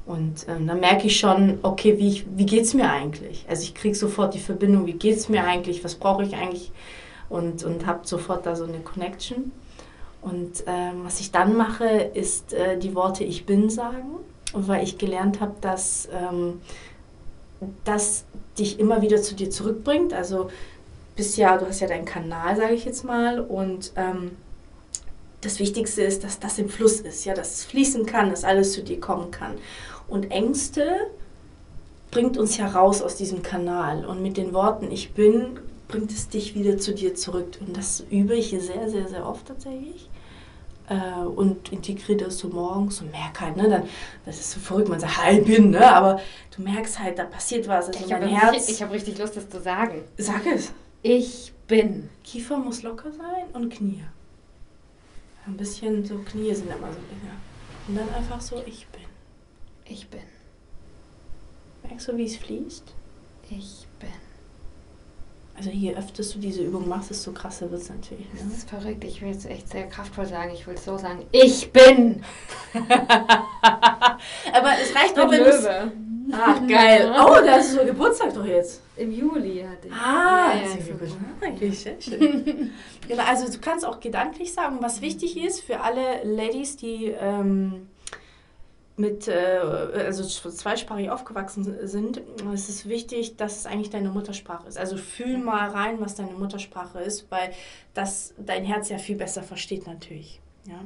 [0.05, 3.45] Und ähm, dann merke ich schon, okay, wie, wie geht es mir eigentlich?
[3.49, 6.71] Also ich kriege sofort die Verbindung, wie geht es mir eigentlich, was brauche ich eigentlich?
[7.27, 9.51] Und, und habe sofort da so eine Connection.
[10.21, 14.19] Und ähm, was ich dann mache, ist äh, die Worte Ich bin sagen,
[14.53, 16.61] weil ich gelernt habe, dass ähm,
[17.83, 18.25] das
[18.57, 20.13] dich immer wieder zu dir zurückbringt.
[20.13, 20.49] Also
[21.15, 24.31] bist ja, du hast ja deinen Kanal, sage ich jetzt mal, und ähm,
[25.41, 28.73] das Wichtigste ist, dass das im Fluss ist, ja, dass es fließen kann, dass alles
[28.73, 29.53] zu dir kommen kann.
[30.07, 30.85] Und Ängste
[32.11, 34.05] bringt uns ja raus aus diesem Kanal.
[34.05, 37.59] Und mit den Worten Ich bin bringt es dich wieder zu dir zurück.
[37.59, 40.09] Und das übe ich sehr, sehr, sehr oft tatsächlich
[40.89, 43.83] äh, und integriert das so morgens und merke halt, ne, dann,
[44.25, 46.21] das ist so verrückt, man sagt, hi, bin, ne, aber
[46.55, 48.53] du merkst halt, da passiert was, also ich mein Herz.
[48.53, 50.03] Richtig, ich habe richtig Lust, das zu sagen.
[50.17, 50.73] Sag es.
[51.01, 52.09] Ich bin.
[52.23, 54.03] Kiefer muss locker sein und Knie.
[55.45, 57.35] Ein bisschen so, Knie sind immer so länger.
[57.87, 59.01] Und dann einfach so, ich bin.
[59.85, 60.21] Ich bin.
[61.83, 62.93] Merkst du, wie es fließt?
[63.51, 64.09] Ich bin.
[65.57, 68.25] Also je öfter du diese Übung machst, desto krasser wird es natürlich.
[68.33, 68.39] Ne?
[68.43, 69.03] Das ist verrückt.
[69.05, 70.51] Ich will es echt sehr kraftvoll sagen.
[70.53, 71.25] Ich will es so sagen.
[71.31, 72.23] Ich bin.
[72.73, 75.93] Aber es reicht auch, wenn du
[76.31, 77.13] Ach, geil.
[77.13, 78.81] Oh, da ist so Geburtstag doch jetzt.
[78.97, 79.93] Im Juli hatte ich.
[79.93, 81.15] Ah, ja, ja, gut.
[81.41, 82.73] Eigentlich sehr schön.
[83.07, 87.87] genau, also du kannst auch gedanklich sagen, was wichtig ist für alle Ladies, die ähm,
[88.97, 89.59] mit, äh,
[90.05, 92.21] also zweisprachig aufgewachsen sind.
[92.53, 94.77] Es ist wichtig, dass es eigentlich deine Muttersprache ist.
[94.77, 97.51] Also fühl mal rein, was deine Muttersprache ist, weil
[97.93, 100.39] das dein Herz ja viel besser versteht natürlich.
[100.65, 100.79] Ja.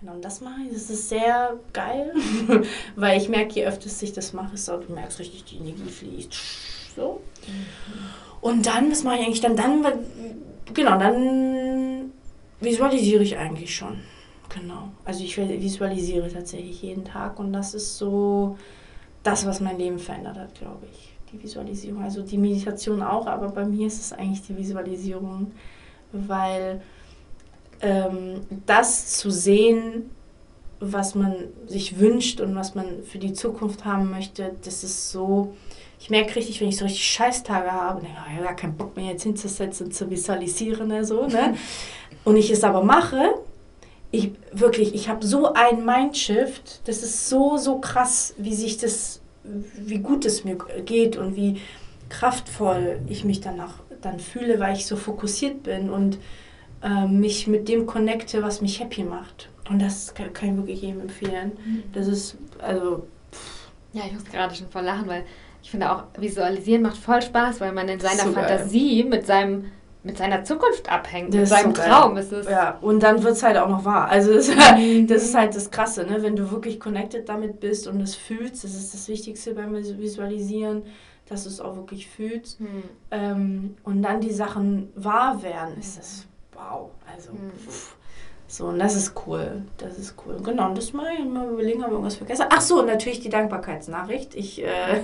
[0.00, 0.72] Genau, und das mache ich.
[0.72, 2.12] Das ist sehr geil,
[2.96, 6.34] weil ich merke, je öfter ich das mache, so, du merkst richtig, die Energie fließt.
[6.96, 7.22] So.
[8.40, 9.56] Und dann, was mache ich eigentlich dann?
[9.56, 9.82] Dann,
[10.74, 12.12] genau, dann
[12.60, 14.02] visualisiere ich eigentlich schon.
[14.54, 14.88] Genau.
[15.04, 18.56] Also ich visualisiere tatsächlich jeden Tag und das ist so
[19.22, 21.12] das, was mein Leben verändert hat, glaube ich.
[21.32, 22.02] Die Visualisierung.
[22.02, 25.50] Also die Meditation auch, aber bei mir ist es eigentlich die Visualisierung,
[26.12, 26.82] weil
[27.80, 30.10] ähm, das zu sehen,
[30.78, 31.34] was man
[31.66, 35.54] sich wünscht und was man für die Zukunft haben möchte, das ist so.
[35.98, 38.94] Ich merke richtig, wenn ich so richtig Scheißtage habe, denke ich, oh, ja, keinen Bock
[38.94, 41.54] mehr jetzt hinzusetzen, zu visualisieren, ne, so, ne?
[42.24, 43.34] Und ich es aber mache,
[44.14, 49.20] ich wirklich, ich habe so ein Mindshift, das ist so, so krass, wie sich das,
[49.42, 51.60] wie gut es mir geht und wie
[52.08, 56.18] kraftvoll ich mich danach dann fühle, weil ich so fokussiert bin und
[56.82, 59.48] äh, mich mit dem connecte, was mich happy macht.
[59.68, 61.52] Und das kann, kann ich wirklich jedem empfehlen.
[61.64, 61.82] Mhm.
[61.92, 63.06] Das ist, also.
[63.32, 63.68] Pff.
[63.94, 65.24] Ja, ich muss gerade schon voll lachen, weil
[65.62, 69.70] ich finde auch, visualisieren macht voll Spaß, weil man in seiner so Fantasie mit seinem
[70.04, 72.48] mit seiner Zukunft abhängt, das mit seinem so Traum ist es.
[72.48, 74.08] Ja, und dann wird es halt auch noch wahr.
[74.08, 75.06] Also das, mhm.
[75.06, 76.22] das, ist halt das Krasse, ne?
[76.22, 80.82] wenn du wirklich connected damit bist und es fühlst, das ist das Wichtigste beim Visualisieren,
[81.26, 82.60] dass du es auch wirklich fühlst.
[82.60, 82.82] Mhm.
[83.10, 86.90] Ähm, und dann die Sachen wahr werden, ist das wow.
[87.10, 87.52] Also, mhm.
[88.46, 89.62] so, und das ist cool.
[89.78, 90.36] Das ist cool.
[90.44, 92.44] Genau, und das mal, mal überlegen, ob wir irgendwas vergessen.
[92.50, 94.34] Ach so, natürlich die Dankbarkeitsnachricht.
[94.34, 95.00] Ich, äh,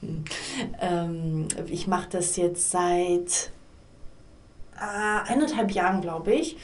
[0.80, 3.52] ähm, ich mache das jetzt seit
[4.76, 6.56] äh, eineinhalb Jahren, glaube ich,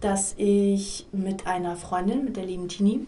[0.00, 3.06] dass ich mit einer Freundin, mit der lieben Tini,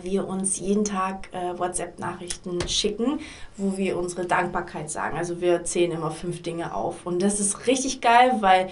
[0.00, 3.20] wir uns jeden Tag äh, WhatsApp-Nachrichten schicken,
[3.56, 5.18] wo wir unsere Dankbarkeit sagen.
[5.18, 7.04] Also wir zählen immer fünf Dinge auf.
[7.04, 8.70] Und das ist richtig geil, weil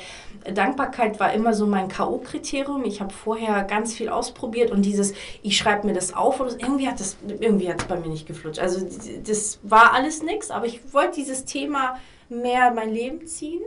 [0.53, 2.85] Dankbarkeit war immer so mein K.O.-Kriterium.
[2.85, 5.13] Ich habe vorher ganz viel ausprobiert und dieses,
[5.43, 7.01] ich schreibe mir das auf und irgendwie hat
[7.41, 8.61] irgendwie hat es bei mir nicht geflutscht.
[8.61, 8.87] Also
[9.25, 13.61] das war alles nichts, aber ich wollte dieses Thema mehr in mein Leben ziehen.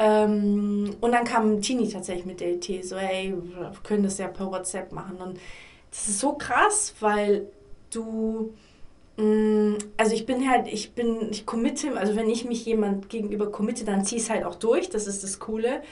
[0.00, 4.28] Ähm, und dann kam Tini tatsächlich mit der Idee, so, hey, wir können das ja
[4.28, 5.18] per WhatsApp machen.
[5.18, 5.38] Und
[5.90, 7.46] das ist so krass, weil
[7.90, 8.54] du,
[9.18, 13.10] mh, mm, also ich bin halt, ich bin, ich committe, also wenn ich mich jemand
[13.10, 15.82] gegenüber committe, dann zieh es halt auch durch, das ist das Coole.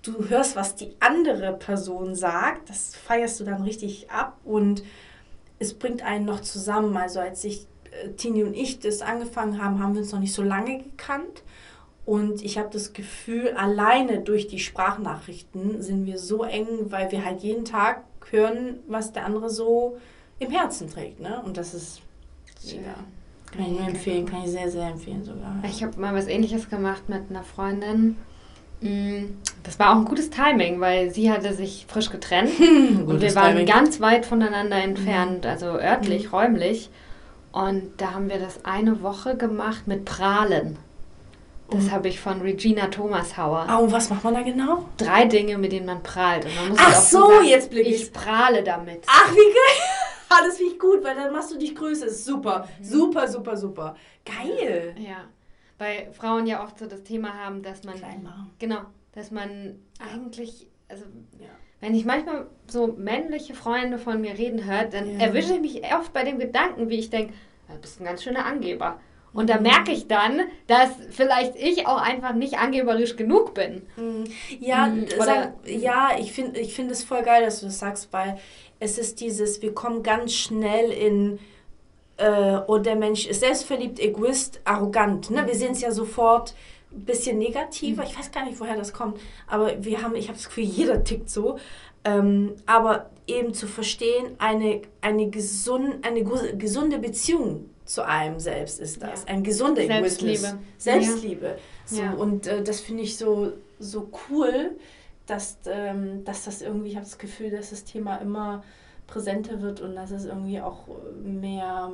[0.00, 4.82] Du hörst, was die andere Person sagt, das feierst du dann richtig ab und
[5.58, 6.96] es bringt einen noch zusammen.
[6.96, 7.66] Also als ich,
[8.02, 11.42] äh, Tini und ich das angefangen haben, haben wir uns noch nicht so lange gekannt.
[12.08, 17.22] Und ich habe das Gefühl, alleine durch die Sprachnachrichten sind wir so eng, weil wir
[17.22, 19.98] halt jeden Tag hören, was der andere so
[20.38, 21.20] im Herzen trägt.
[21.20, 21.42] Ne?
[21.44, 22.00] Und das ist
[22.64, 22.94] mega.
[23.52, 25.56] Kann ich nur empfehlen, kann ich sehr, sehr empfehlen sogar.
[25.64, 28.16] Ich habe mal was ähnliches gemacht mit einer Freundin.
[28.80, 29.24] Mm,
[29.62, 32.58] das war auch ein gutes Timing, weil sie hatte sich frisch getrennt
[33.06, 33.66] und wir waren Timing.
[33.66, 35.50] ganz weit voneinander entfernt, mhm.
[35.50, 36.30] also örtlich, mhm.
[36.30, 36.88] räumlich.
[37.52, 40.78] Und da haben wir das eine Woche gemacht mit Prahlen.
[41.70, 43.66] Das habe ich von Regina Thomashauer.
[43.70, 44.88] Oh, und was macht man da genau?
[44.96, 46.46] Drei Dinge, mit denen man prahlt.
[46.46, 48.04] Und man muss Ach so, sagen, jetzt blick ich.
[48.04, 49.04] Ich prahle damit.
[49.06, 49.84] Ach, wie geil.
[50.30, 52.10] Ah, das finde ich gut, weil dann machst du dich größer.
[52.10, 52.84] Super, mhm.
[52.84, 53.96] super, super, super.
[54.26, 54.94] Geil.
[54.98, 55.24] Ja,
[55.78, 57.94] weil Frauen ja oft so das Thema haben, dass man...
[57.94, 58.50] Klein machen.
[58.58, 58.80] Genau,
[59.12, 60.68] dass man eigentlich...
[60.86, 61.04] Also,
[61.38, 61.48] ja.
[61.80, 65.26] Wenn ich manchmal so männliche Freunde von mir reden höre, dann ja.
[65.26, 67.32] erwische ich mich oft bei dem Gedanken, wie ich denke,
[67.68, 69.00] du bist ein ganz schöner Angeber.
[69.38, 73.82] Und da merke ich dann, dass vielleicht ich auch einfach nicht angeberisch genug bin.
[73.96, 74.24] Mhm.
[74.58, 75.06] Ja, mhm.
[75.16, 78.36] sag, ja ich finde ich find es voll geil, dass du das sagst, weil
[78.80, 81.38] es ist dieses, wir kommen ganz schnell in,
[82.16, 85.30] äh, oh, der Mensch ist selbstverliebt, egoist, arrogant.
[85.30, 85.46] Ne?
[85.46, 86.56] Wir sehen es ja sofort
[86.90, 88.02] ein bisschen negativer.
[88.02, 91.04] Ich weiß gar nicht, woher das kommt, aber wir haben, ich habe das Gefühl, jeder
[91.04, 91.60] tickt so.
[92.02, 99.02] Ähm, aber eben zu verstehen, eine, eine, gesund, eine gesunde Beziehung zu einem selbst ist
[99.02, 99.22] das.
[99.22, 99.28] Ja.
[99.28, 100.18] Ein gesunder Egoismus.
[100.18, 100.58] Selbstliebe.
[100.76, 101.46] Selbstliebe.
[101.46, 101.56] Ja.
[101.86, 102.12] So, ja.
[102.12, 104.76] Und äh, das finde ich so, so cool,
[105.26, 108.62] dass, ähm, dass das irgendwie, ich habe das Gefühl, dass das Thema immer
[109.06, 110.86] präsenter wird und dass es irgendwie auch
[111.22, 111.90] mehr,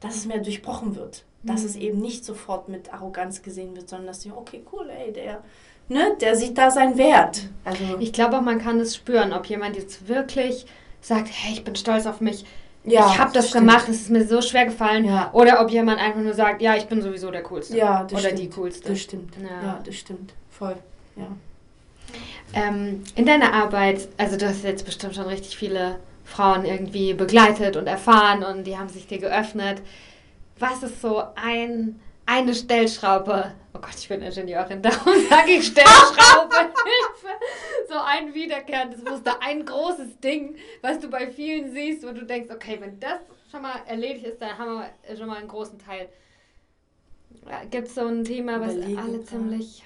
[0.00, 1.24] dass es mehr durchbrochen wird.
[1.44, 1.66] Dass mhm.
[1.66, 5.44] es eben nicht sofort mit Arroganz gesehen wird, sondern dass sie, okay, cool, ey, der,
[5.88, 7.48] ne, der sieht da seinen Wert.
[7.64, 10.66] Also ich glaube auch, man kann es spüren, ob jemand jetzt wirklich
[11.00, 12.44] sagt, hey, ich bin stolz auf mich,
[12.84, 15.04] ja, ich habe das, das gemacht, es ist mir so schwer gefallen.
[15.04, 15.30] Ja.
[15.32, 17.76] Oder ob jemand einfach nur sagt, ja, ich bin sowieso der Coolste.
[17.76, 18.38] Ja, das Oder stimmt.
[18.38, 18.88] die Coolste.
[18.88, 19.34] Das stimmt.
[19.36, 19.66] Ja.
[19.66, 20.32] ja, das stimmt.
[20.50, 20.76] Voll.
[21.16, 21.26] Ja.
[22.52, 27.76] Ähm, in deiner Arbeit, also du hast jetzt bestimmt schon richtig viele Frauen irgendwie begleitet
[27.76, 29.82] und erfahren und die haben sich dir geöffnet.
[30.58, 33.52] Was ist so ein, eine Stellschraube?
[33.74, 36.54] Oh Gott, ich bin Ingenieurin, darum sage ich Stellschraube.
[37.88, 42.54] so ein wiederkehrendes Muster, ein großes Ding, was du bei vielen siehst, wo du denkst,
[42.54, 43.18] okay, wenn das
[43.50, 46.08] schon mal erledigt ist, dann haben wir schon mal einen großen Teil.
[47.70, 49.84] Gibt es so ein Thema, was Überlegen, alle ziemlich.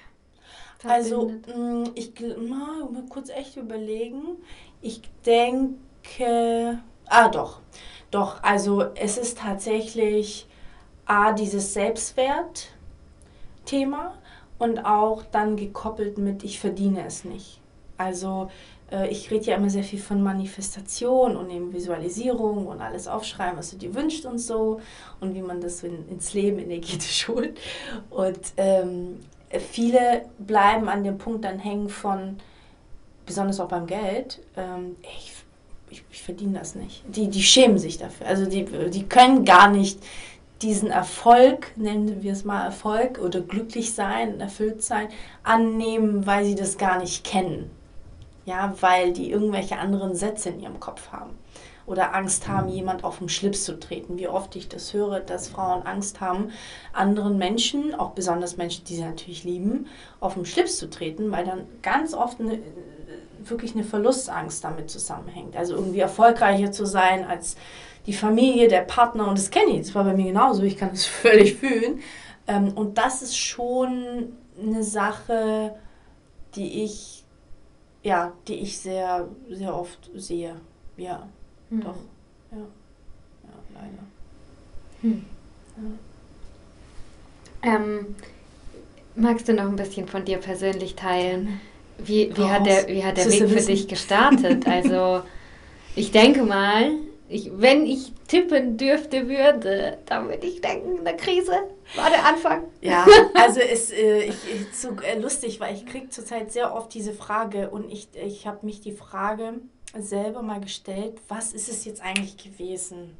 [0.83, 4.37] Also, mm, ich mal, mal kurz echt überlegen.
[4.81, 6.79] Ich denke.
[7.07, 7.61] Ah, doch.
[8.11, 10.47] Doch, also es ist tatsächlich
[11.05, 14.13] A, dieses Selbstwert-Thema
[14.57, 17.59] und auch dann gekoppelt mit, ich verdiene es nicht.
[17.97, 18.49] Also
[18.91, 23.57] äh, ich rede ja immer sehr viel von Manifestation und eben Visualisierung und alles aufschreiben,
[23.57, 24.79] was du dir wünschst und so
[25.19, 27.57] und wie man das in, ins Leben energetisch holt.
[28.09, 29.19] Und ähm,
[29.59, 32.37] viele bleiben an dem Punkt dann hängen von,
[33.25, 35.33] besonders auch beim Geld, ähm, ich,
[35.89, 37.03] ich, ich verdiene das nicht.
[37.07, 38.27] Die, die schämen sich dafür.
[38.27, 39.99] Also die, die können gar nicht
[40.61, 45.09] diesen Erfolg, nennen wir es mal Erfolg oder glücklich sein, erfüllt sein,
[45.43, 47.69] annehmen, weil sie das gar nicht kennen
[48.45, 51.31] ja, weil die irgendwelche anderen Sätze in ihrem Kopf haben
[51.87, 54.17] oder Angst haben, jemand auf den Schlips zu treten.
[54.17, 56.49] Wie oft ich das höre, dass Frauen Angst haben,
[56.93, 59.87] anderen Menschen, auch besonders Menschen, die sie natürlich lieben,
[60.19, 62.59] auf den Schlips zu treten, weil dann ganz oft eine,
[63.43, 65.55] wirklich eine Verlustangst damit zusammenhängt.
[65.55, 67.55] Also irgendwie erfolgreicher zu sein als
[68.05, 69.27] die Familie, der Partner.
[69.27, 72.01] Und das kenne ich, das war bei mir genauso, ich kann das völlig fühlen.
[72.47, 75.75] Ähm, und das ist schon eine Sache,
[76.55, 77.25] die ich
[78.05, 80.55] ja, die ich sehr, sehr oft sehe.
[80.95, 81.27] Ja,
[81.69, 81.81] hm.
[81.81, 81.97] doch.
[82.51, 84.03] Ja, ja leider.
[85.01, 85.25] Hm.
[87.63, 87.75] Ja.
[87.75, 88.15] Ähm,
[89.15, 91.59] magst du noch ein bisschen von dir persönlich teilen?
[91.97, 94.67] Wie, wie, hat, der, wie hat der Weg für dich gestartet?
[94.67, 95.23] Also,
[95.95, 96.91] ich denke mal,
[97.27, 101.53] ich, wenn ich tippen dürfte, würde, dann würde ich denken, eine Krise
[101.95, 102.65] war der Anfang.
[102.81, 104.35] Ja, also ist äh, ich,
[104.73, 108.65] so äh, lustig, weil ich kriege zurzeit sehr oft diese Frage und ich, ich habe
[108.65, 109.55] mich die Frage
[109.97, 113.17] selber mal gestellt, was ist es jetzt eigentlich gewesen?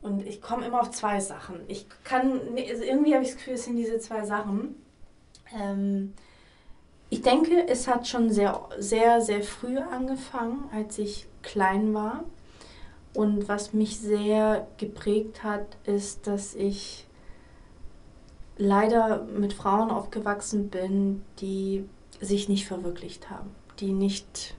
[0.00, 1.60] Und ich komme immer auf zwei Sachen.
[1.68, 4.74] Ich kann, also irgendwie habe ich das Gefühl, es sind diese zwei Sachen.
[5.54, 6.14] Ähm,
[7.08, 12.24] ich denke, es hat schon sehr, sehr, sehr früh angefangen, als ich klein war.
[13.14, 17.06] Und was mich sehr geprägt hat, ist, dass ich
[18.56, 21.84] leider mit Frauen aufgewachsen bin, die
[22.20, 24.54] sich nicht verwirklicht haben, die nicht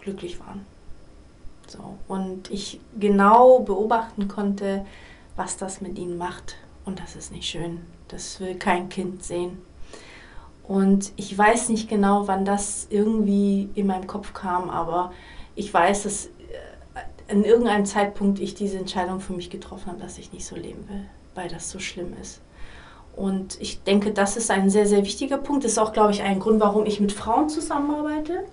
[0.00, 0.64] glücklich waren.
[1.66, 1.98] So.
[2.08, 4.84] Und ich genau beobachten konnte,
[5.36, 6.56] was das mit ihnen macht.
[6.84, 7.80] Und das ist nicht schön.
[8.08, 9.58] Das will kein Kind sehen.
[10.64, 15.12] Und ich weiß nicht genau, wann das irgendwie in meinem Kopf kam, aber
[15.56, 16.28] ich weiß, dass
[17.30, 20.88] in irgendeinem Zeitpunkt ich diese Entscheidung für mich getroffen habe, dass ich nicht so leben
[20.88, 22.40] will, weil das so schlimm ist.
[23.16, 25.64] Und ich denke, das ist ein sehr, sehr wichtiger Punkt.
[25.64, 28.44] Das ist auch, glaube ich, ein Grund, warum ich mit Frauen zusammenarbeite.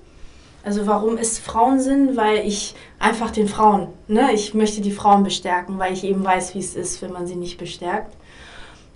[0.64, 2.18] Also warum ist Frauensinn?
[2.18, 6.56] Weil ich einfach den Frauen, ne, ich möchte die Frauen bestärken, weil ich eben weiß,
[6.56, 8.14] wie es ist, wenn man sie nicht bestärkt.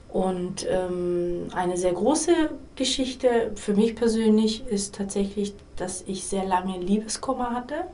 [0.09, 2.33] Und ähm, eine sehr große
[2.75, 7.85] Geschichte für mich persönlich ist tatsächlich, dass ich sehr lange Liebeskummer hatte.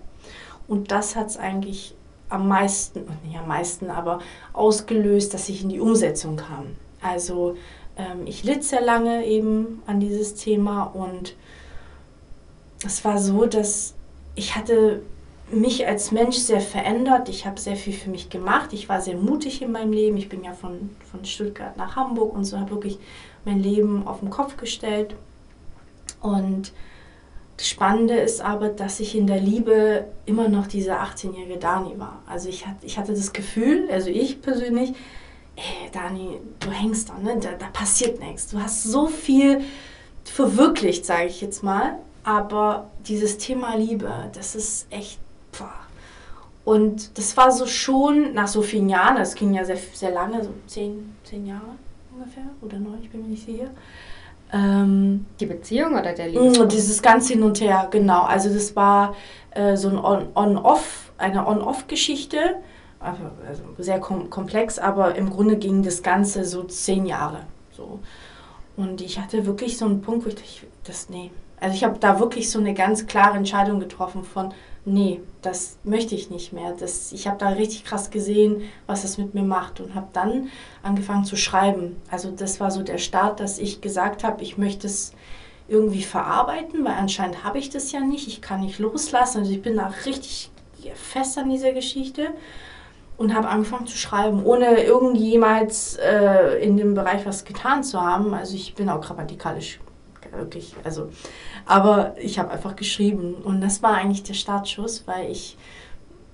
[0.67, 1.95] Und das hat es eigentlich
[2.29, 4.19] am meisten, nicht am meisten, aber
[4.53, 6.65] ausgelöst, dass ich in die Umsetzung kam.
[7.01, 7.55] Also
[7.97, 11.35] ähm, ich litt sehr lange eben an dieses Thema und
[12.85, 13.93] es war so, dass
[14.35, 15.01] ich hatte
[15.49, 17.29] mich als Mensch sehr verändert.
[17.29, 18.73] Ich habe sehr viel für mich gemacht.
[18.73, 20.17] Ich war sehr mutig in meinem Leben.
[20.17, 22.99] Ich bin ja von, von Stuttgart nach Hamburg und so habe wirklich
[23.45, 25.15] mein Leben auf den Kopf gestellt.
[26.21, 26.73] Und
[27.57, 32.21] das Spannende ist aber, dass ich in der Liebe immer noch diese 18-jährige Dani war.
[32.27, 34.91] Also ich, hatte, ich hatte das Gefühl, also ich persönlich,
[35.55, 37.39] ey, Dani, du hängst da, ne?
[37.41, 38.47] da, da passiert nichts.
[38.49, 39.61] Du hast so viel
[40.23, 41.97] verwirklicht, sage ich jetzt mal.
[42.23, 45.19] Aber dieses Thema Liebe, das ist echt.
[45.57, 45.73] Boah.
[46.63, 50.43] Und das war so schon nach so vielen Jahren, das ging ja sehr, sehr lange,
[50.43, 51.77] so zehn, zehn Jahre
[52.11, 53.69] ungefähr oder neun, ich bin mir nicht sicher.
[54.53, 56.63] Ähm, die Beziehung oder der Liebe?
[56.63, 58.23] Mm, dieses ganz hin und her, genau.
[58.23, 59.15] Also das war
[59.51, 62.37] äh, so ein On-Off, On eine On-Off-Geschichte.
[62.99, 67.41] Also, also, sehr kom komplex, aber im Grunde ging das Ganze so zehn Jahre.
[67.71, 67.99] So.
[68.75, 71.31] Und ich hatte wirklich so einen Punkt, wo ich dachte, das, nee.
[71.59, 74.53] Also ich habe da wirklich so eine ganz klare Entscheidung getroffen von,
[74.87, 76.73] nee, das möchte ich nicht mehr.
[76.79, 80.49] Das, ich habe da richtig krass gesehen, was das mit mir macht und habe dann
[80.81, 81.97] angefangen zu schreiben.
[82.09, 85.11] Also das war so der Start, dass ich gesagt habe, ich möchte es
[85.67, 88.27] irgendwie verarbeiten, weil anscheinend habe ich das ja nicht.
[88.27, 89.39] Ich kann nicht loslassen.
[89.39, 90.49] Also ich bin da richtig
[90.95, 92.29] fest an dieser Geschichte
[93.17, 98.33] und habe angefangen zu schreiben, ohne irgendjemals äh, in dem Bereich was getan zu haben.
[98.33, 99.79] Also ich bin auch grammatikalisch
[100.37, 101.09] wirklich, also,
[101.67, 103.35] aber ich habe einfach geschrieben.
[103.35, 105.57] Und das war eigentlich der Startschuss, weil ich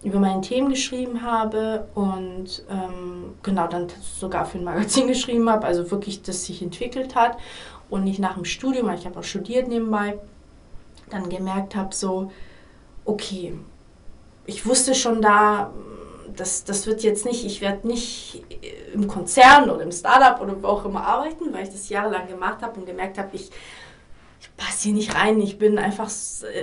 [0.03, 5.65] über meine Themen geschrieben habe und ähm, genau dann sogar für ein Magazin geschrieben habe,
[5.65, 7.37] also wirklich, das sich entwickelt hat
[7.89, 10.19] und ich nach dem Studium, ich habe auch studiert nebenbei,
[11.09, 12.31] dann gemerkt habe, so,
[13.05, 13.53] okay,
[14.45, 15.71] ich wusste schon da,
[16.35, 18.43] das, das wird jetzt nicht, ich werde nicht
[18.93, 22.61] im Konzern oder im Startup oder wo auch immer arbeiten, weil ich das jahrelang gemacht
[22.61, 23.51] habe und gemerkt habe, ich,
[24.43, 26.11] ich passe hier nicht rein, ich bin einfach,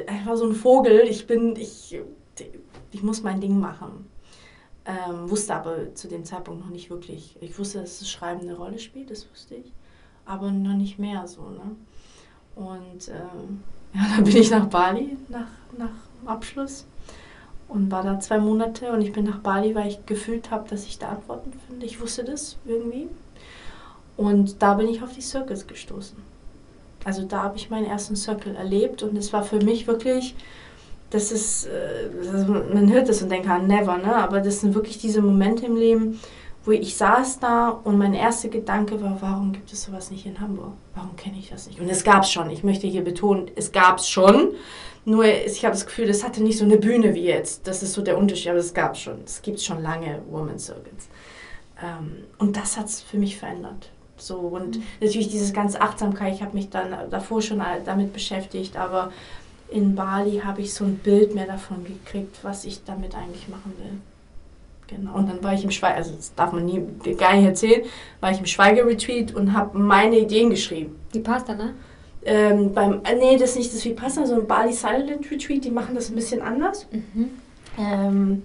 [0.06, 1.98] einfach so ein Vogel, ich bin, ich,
[2.92, 4.06] ich muss mein Ding machen.
[4.84, 7.36] Ähm, wusste aber zu dem Zeitpunkt noch nicht wirklich.
[7.40, 9.72] Ich wusste, dass das Schreiben eine Rolle spielt, das wusste ich,
[10.26, 11.42] aber noch nicht mehr so.
[11.42, 11.76] Ne?
[12.54, 13.62] Und ähm,
[13.94, 15.90] ja, dann bin ich nach Bali nach, nach
[16.26, 16.86] Abschluss
[17.68, 20.84] und war da zwei Monate und ich bin nach Bali, weil ich gefühlt habe, dass
[20.84, 21.86] ich da Antworten finde.
[21.86, 23.08] Ich wusste das irgendwie.
[24.16, 26.29] Und da bin ich auf die Circles gestoßen.
[27.04, 30.34] Also da habe ich meinen ersten Circle erlebt und es war für mich wirklich,
[31.10, 34.14] das ist, äh, man hört das und denkt, ah, never, ne?
[34.14, 36.20] aber das sind wirklich diese Momente im Leben,
[36.64, 40.40] wo ich saß da und mein erster Gedanke war, warum gibt es sowas nicht in
[40.40, 40.74] Hamburg?
[40.94, 41.80] Warum kenne ich das nicht?
[41.80, 44.50] Und es gab es schon, ich möchte hier betonen, es gab es schon,
[45.06, 47.66] nur ich habe das Gefühl, das hatte nicht so eine Bühne wie jetzt.
[47.66, 49.22] Das ist so der Unterschied, aber es gab schon.
[49.24, 51.08] Es gibt schon lange Woman Circles.
[51.82, 53.90] Ähm, und das hat es für mich verändert.
[54.20, 54.82] So, und mhm.
[55.00, 59.12] natürlich diese ganze Achtsamkeit, ich habe mich dann davor schon damit beschäftigt, aber
[59.70, 63.72] in Bali habe ich so ein Bild mehr davon gekriegt, was ich damit eigentlich machen
[63.78, 64.00] will.
[64.88, 65.14] Genau.
[65.14, 66.84] Und dann war ich im Schweiger, also das darf man nie
[67.16, 67.82] gar nicht erzählen,
[68.20, 70.96] war ich im Schweigeretreat und habe meine Ideen geschrieben.
[71.14, 71.74] Die Pasta, ne?
[72.24, 75.70] ähm, beim, äh, nee, das ist nicht das Vipassana, so ein Bali Silent Retreat, die
[75.70, 76.86] machen das ein bisschen anders.
[76.90, 77.30] Mhm.
[77.78, 78.42] Ähm,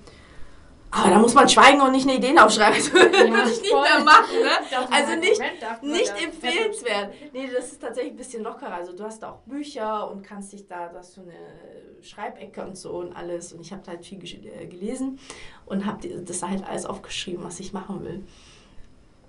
[0.95, 2.75] aber da muss man schweigen und nicht eine Ideen aufschreiben.
[2.85, 4.39] Das würde ja, ich nicht mehr machen.
[4.41, 4.91] Ne?
[4.91, 5.41] Also nicht,
[5.81, 7.13] nicht empfehlenswert.
[7.33, 8.73] Nee, das ist tatsächlich ein bisschen lockerer.
[8.73, 12.63] Also du hast da auch Bücher und kannst dich da, du hast so eine Schreibecke
[12.63, 13.51] und so und alles.
[13.51, 15.19] Und ich habe halt viel äh, gelesen
[15.65, 18.23] und habe das halt alles aufgeschrieben, was ich machen will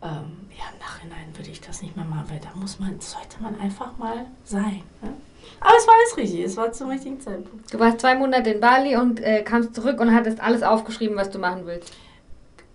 [0.03, 3.41] ähm, ja, im Nachhinein würde ich das nicht mehr machen, weil da muss man, sollte
[3.41, 4.83] man einfach mal sein.
[5.03, 5.13] Ne?
[5.61, 7.73] Aber es war alles richtig, es war zum richtigen Zeitpunkt.
[7.73, 11.31] Du warst zwei Monate in Bali und äh, kamst zurück und hattest alles aufgeschrieben, was
[11.31, 11.93] du machen willst.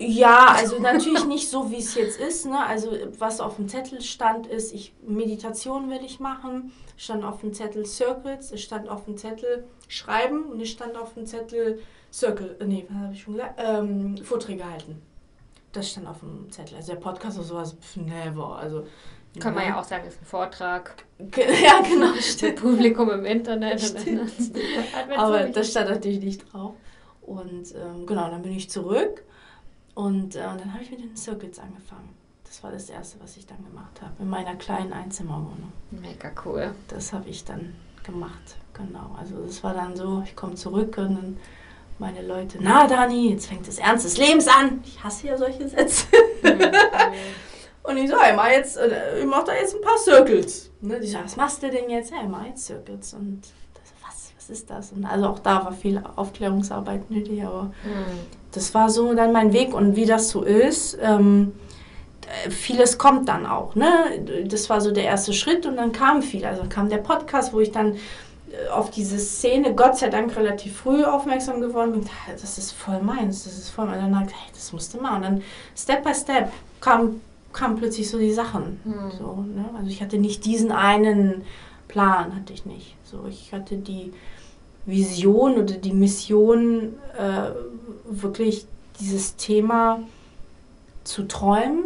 [0.04, 2.48] Ja, also natürlich nicht so, wie es jetzt ist.
[2.48, 2.58] Ne?
[2.58, 6.72] Also was auf dem Zettel stand, ist, ich Meditation will ich machen.
[6.98, 11.14] Stand auf dem Zettel Circles, es stand auf dem Zettel Schreiben und es stand auf
[11.14, 11.80] dem Zettel
[12.12, 13.60] Circle, äh, nee, was habe ich schon gesagt?
[13.64, 15.02] Ähm, Vorträge halten.
[15.72, 16.76] Das stand auf dem Zettel.
[16.78, 18.58] Also der Podcast oder sowas, pf, never.
[18.58, 18.86] Also,
[19.40, 21.06] Kann man ja auch sagen, ist ein Vortrag.
[21.38, 22.14] Ja, genau.
[22.20, 22.62] Stimmt.
[22.62, 23.96] Publikum im Internet.
[25.18, 26.74] Aber das stand natürlich nicht drauf.
[27.22, 29.24] Und ähm, genau, dann bin ich zurück
[29.94, 32.10] und, äh, dann habe ich mit den Circles angefangen.
[32.44, 35.72] Das war das Erste, was ich dann gemacht habe, in meiner kleinen Einzimmerwohnung.
[35.92, 36.74] Mega cool.
[36.90, 39.16] Das habe ich dann gemacht, genau.
[39.18, 41.38] Also das war dann so, ich komme zurück und dann
[42.00, 44.82] meine Leute, na Dani, jetzt fängt das Ernst des Lebens an.
[44.86, 46.08] Ich hasse ja solche Sätze.
[47.84, 50.72] und ich so, ich mach jetzt, äh, ich mach da jetzt ein paar Circles.
[50.82, 51.00] Ne?
[51.00, 52.12] Die sagen, was machst du denn jetzt?
[52.12, 53.14] Ja, ich mach jetzt Circles.
[53.14, 53.42] Und
[53.74, 54.92] das, was, was ist das?
[54.92, 58.20] Und also auch da war viel Aufklärungsarbeit nötig, aber mhm.
[58.52, 59.74] das war so dann mein Weg.
[59.74, 61.54] Und wie das so ist, ähm,
[62.50, 63.76] vieles kommt dann auch.
[63.76, 64.46] Ne?
[64.46, 66.46] Das war so der erste Schritt und dann kam viel.
[66.46, 67.98] Also kam der Podcast, wo ich dann
[68.74, 72.10] auf diese Szene Gott sei Dank relativ früh aufmerksam geworden bin.
[72.30, 74.04] Das ist voll meins, das ist voll meins.
[74.04, 75.18] Und dann dachte ich, hey, das musste machen.
[75.18, 75.44] Und dann
[75.76, 77.22] Step by Step kamen
[77.54, 78.80] kam plötzlich so die Sachen.
[78.84, 79.12] Hm.
[79.18, 79.70] So, ne?
[79.78, 81.44] Also ich hatte nicht diesen einen
[81.88, 82.96] Plan, hatte ich nicht.
[83.04, 84.14] So, ich hatte die
[84.86, 87.52] Vision oder die Mission, äh,
[88.06, 88.66] wirklich
[89.00, 90.00] dieses Thema
[91.04, 91.84] zu träumen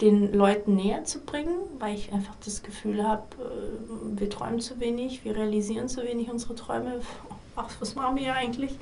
[0.00, 4.78] den Leuten näher zu bringen, weil ich einfach das Gefühl habe, äh, wir träumen zu
[4.80, 7.00] wenig, wir realisieren zu wenig unsere Träume.
[7.56, 8.78] Ach, was machen wir ja eigentlich?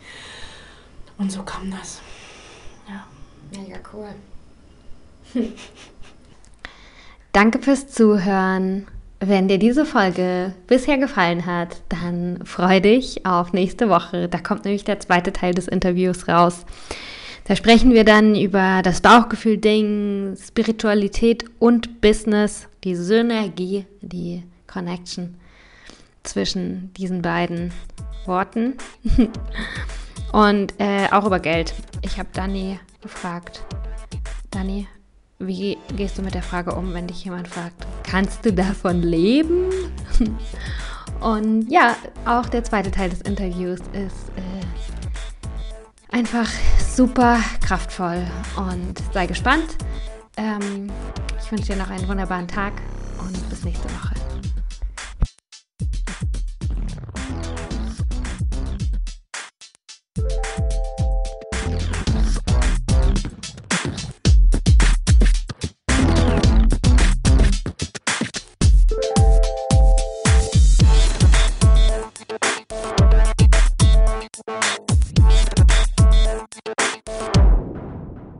[1.18, 2.00] Und so kam das.
[2.88, 3.06] Ja.
[3.56, 4.08] Mega cool.
[7.32, 8.86] Danke fürs Zuhören.
[9.20, 14.28] Wenn dir diese Folge bisher gefallen hat, dann freu dich auf nächste Woche.
[14.28, 16.66] Da kommt nämlich der zweite Teil des Interviews raus.
[17.47, 25.36] Da sprechen wir dann über das Bauchgefühl-Ding, Spiritualität und Business, die Synergie, die Connection.
[26.24, 27.70] zwischen diesen beiden
[28.24, 28.74] Worten.
[30.32, 31.74] Und äh, auch über Geld.
[32.03, 33.62] Ich habe Dani gefragt,
[34.51, 34.88] Dani,
[35.38, 39.70] wie gehst du mit der Frage um, wenn dich jemand fragt, kannst du davon leben?
[41.20, 46.49] Und ja, auch der zweite Teil des Interviews ist äh, einfach
[46.95, 48.24] super kraftvoll
[48.57, 49.76] und sei gespannt.
[50.36, 50.90] Ähm,
[51.42, 52.72] ich wünsche dir noch einen wunderbaren Tag
[53.18, 54.23] und bis nächste Woche.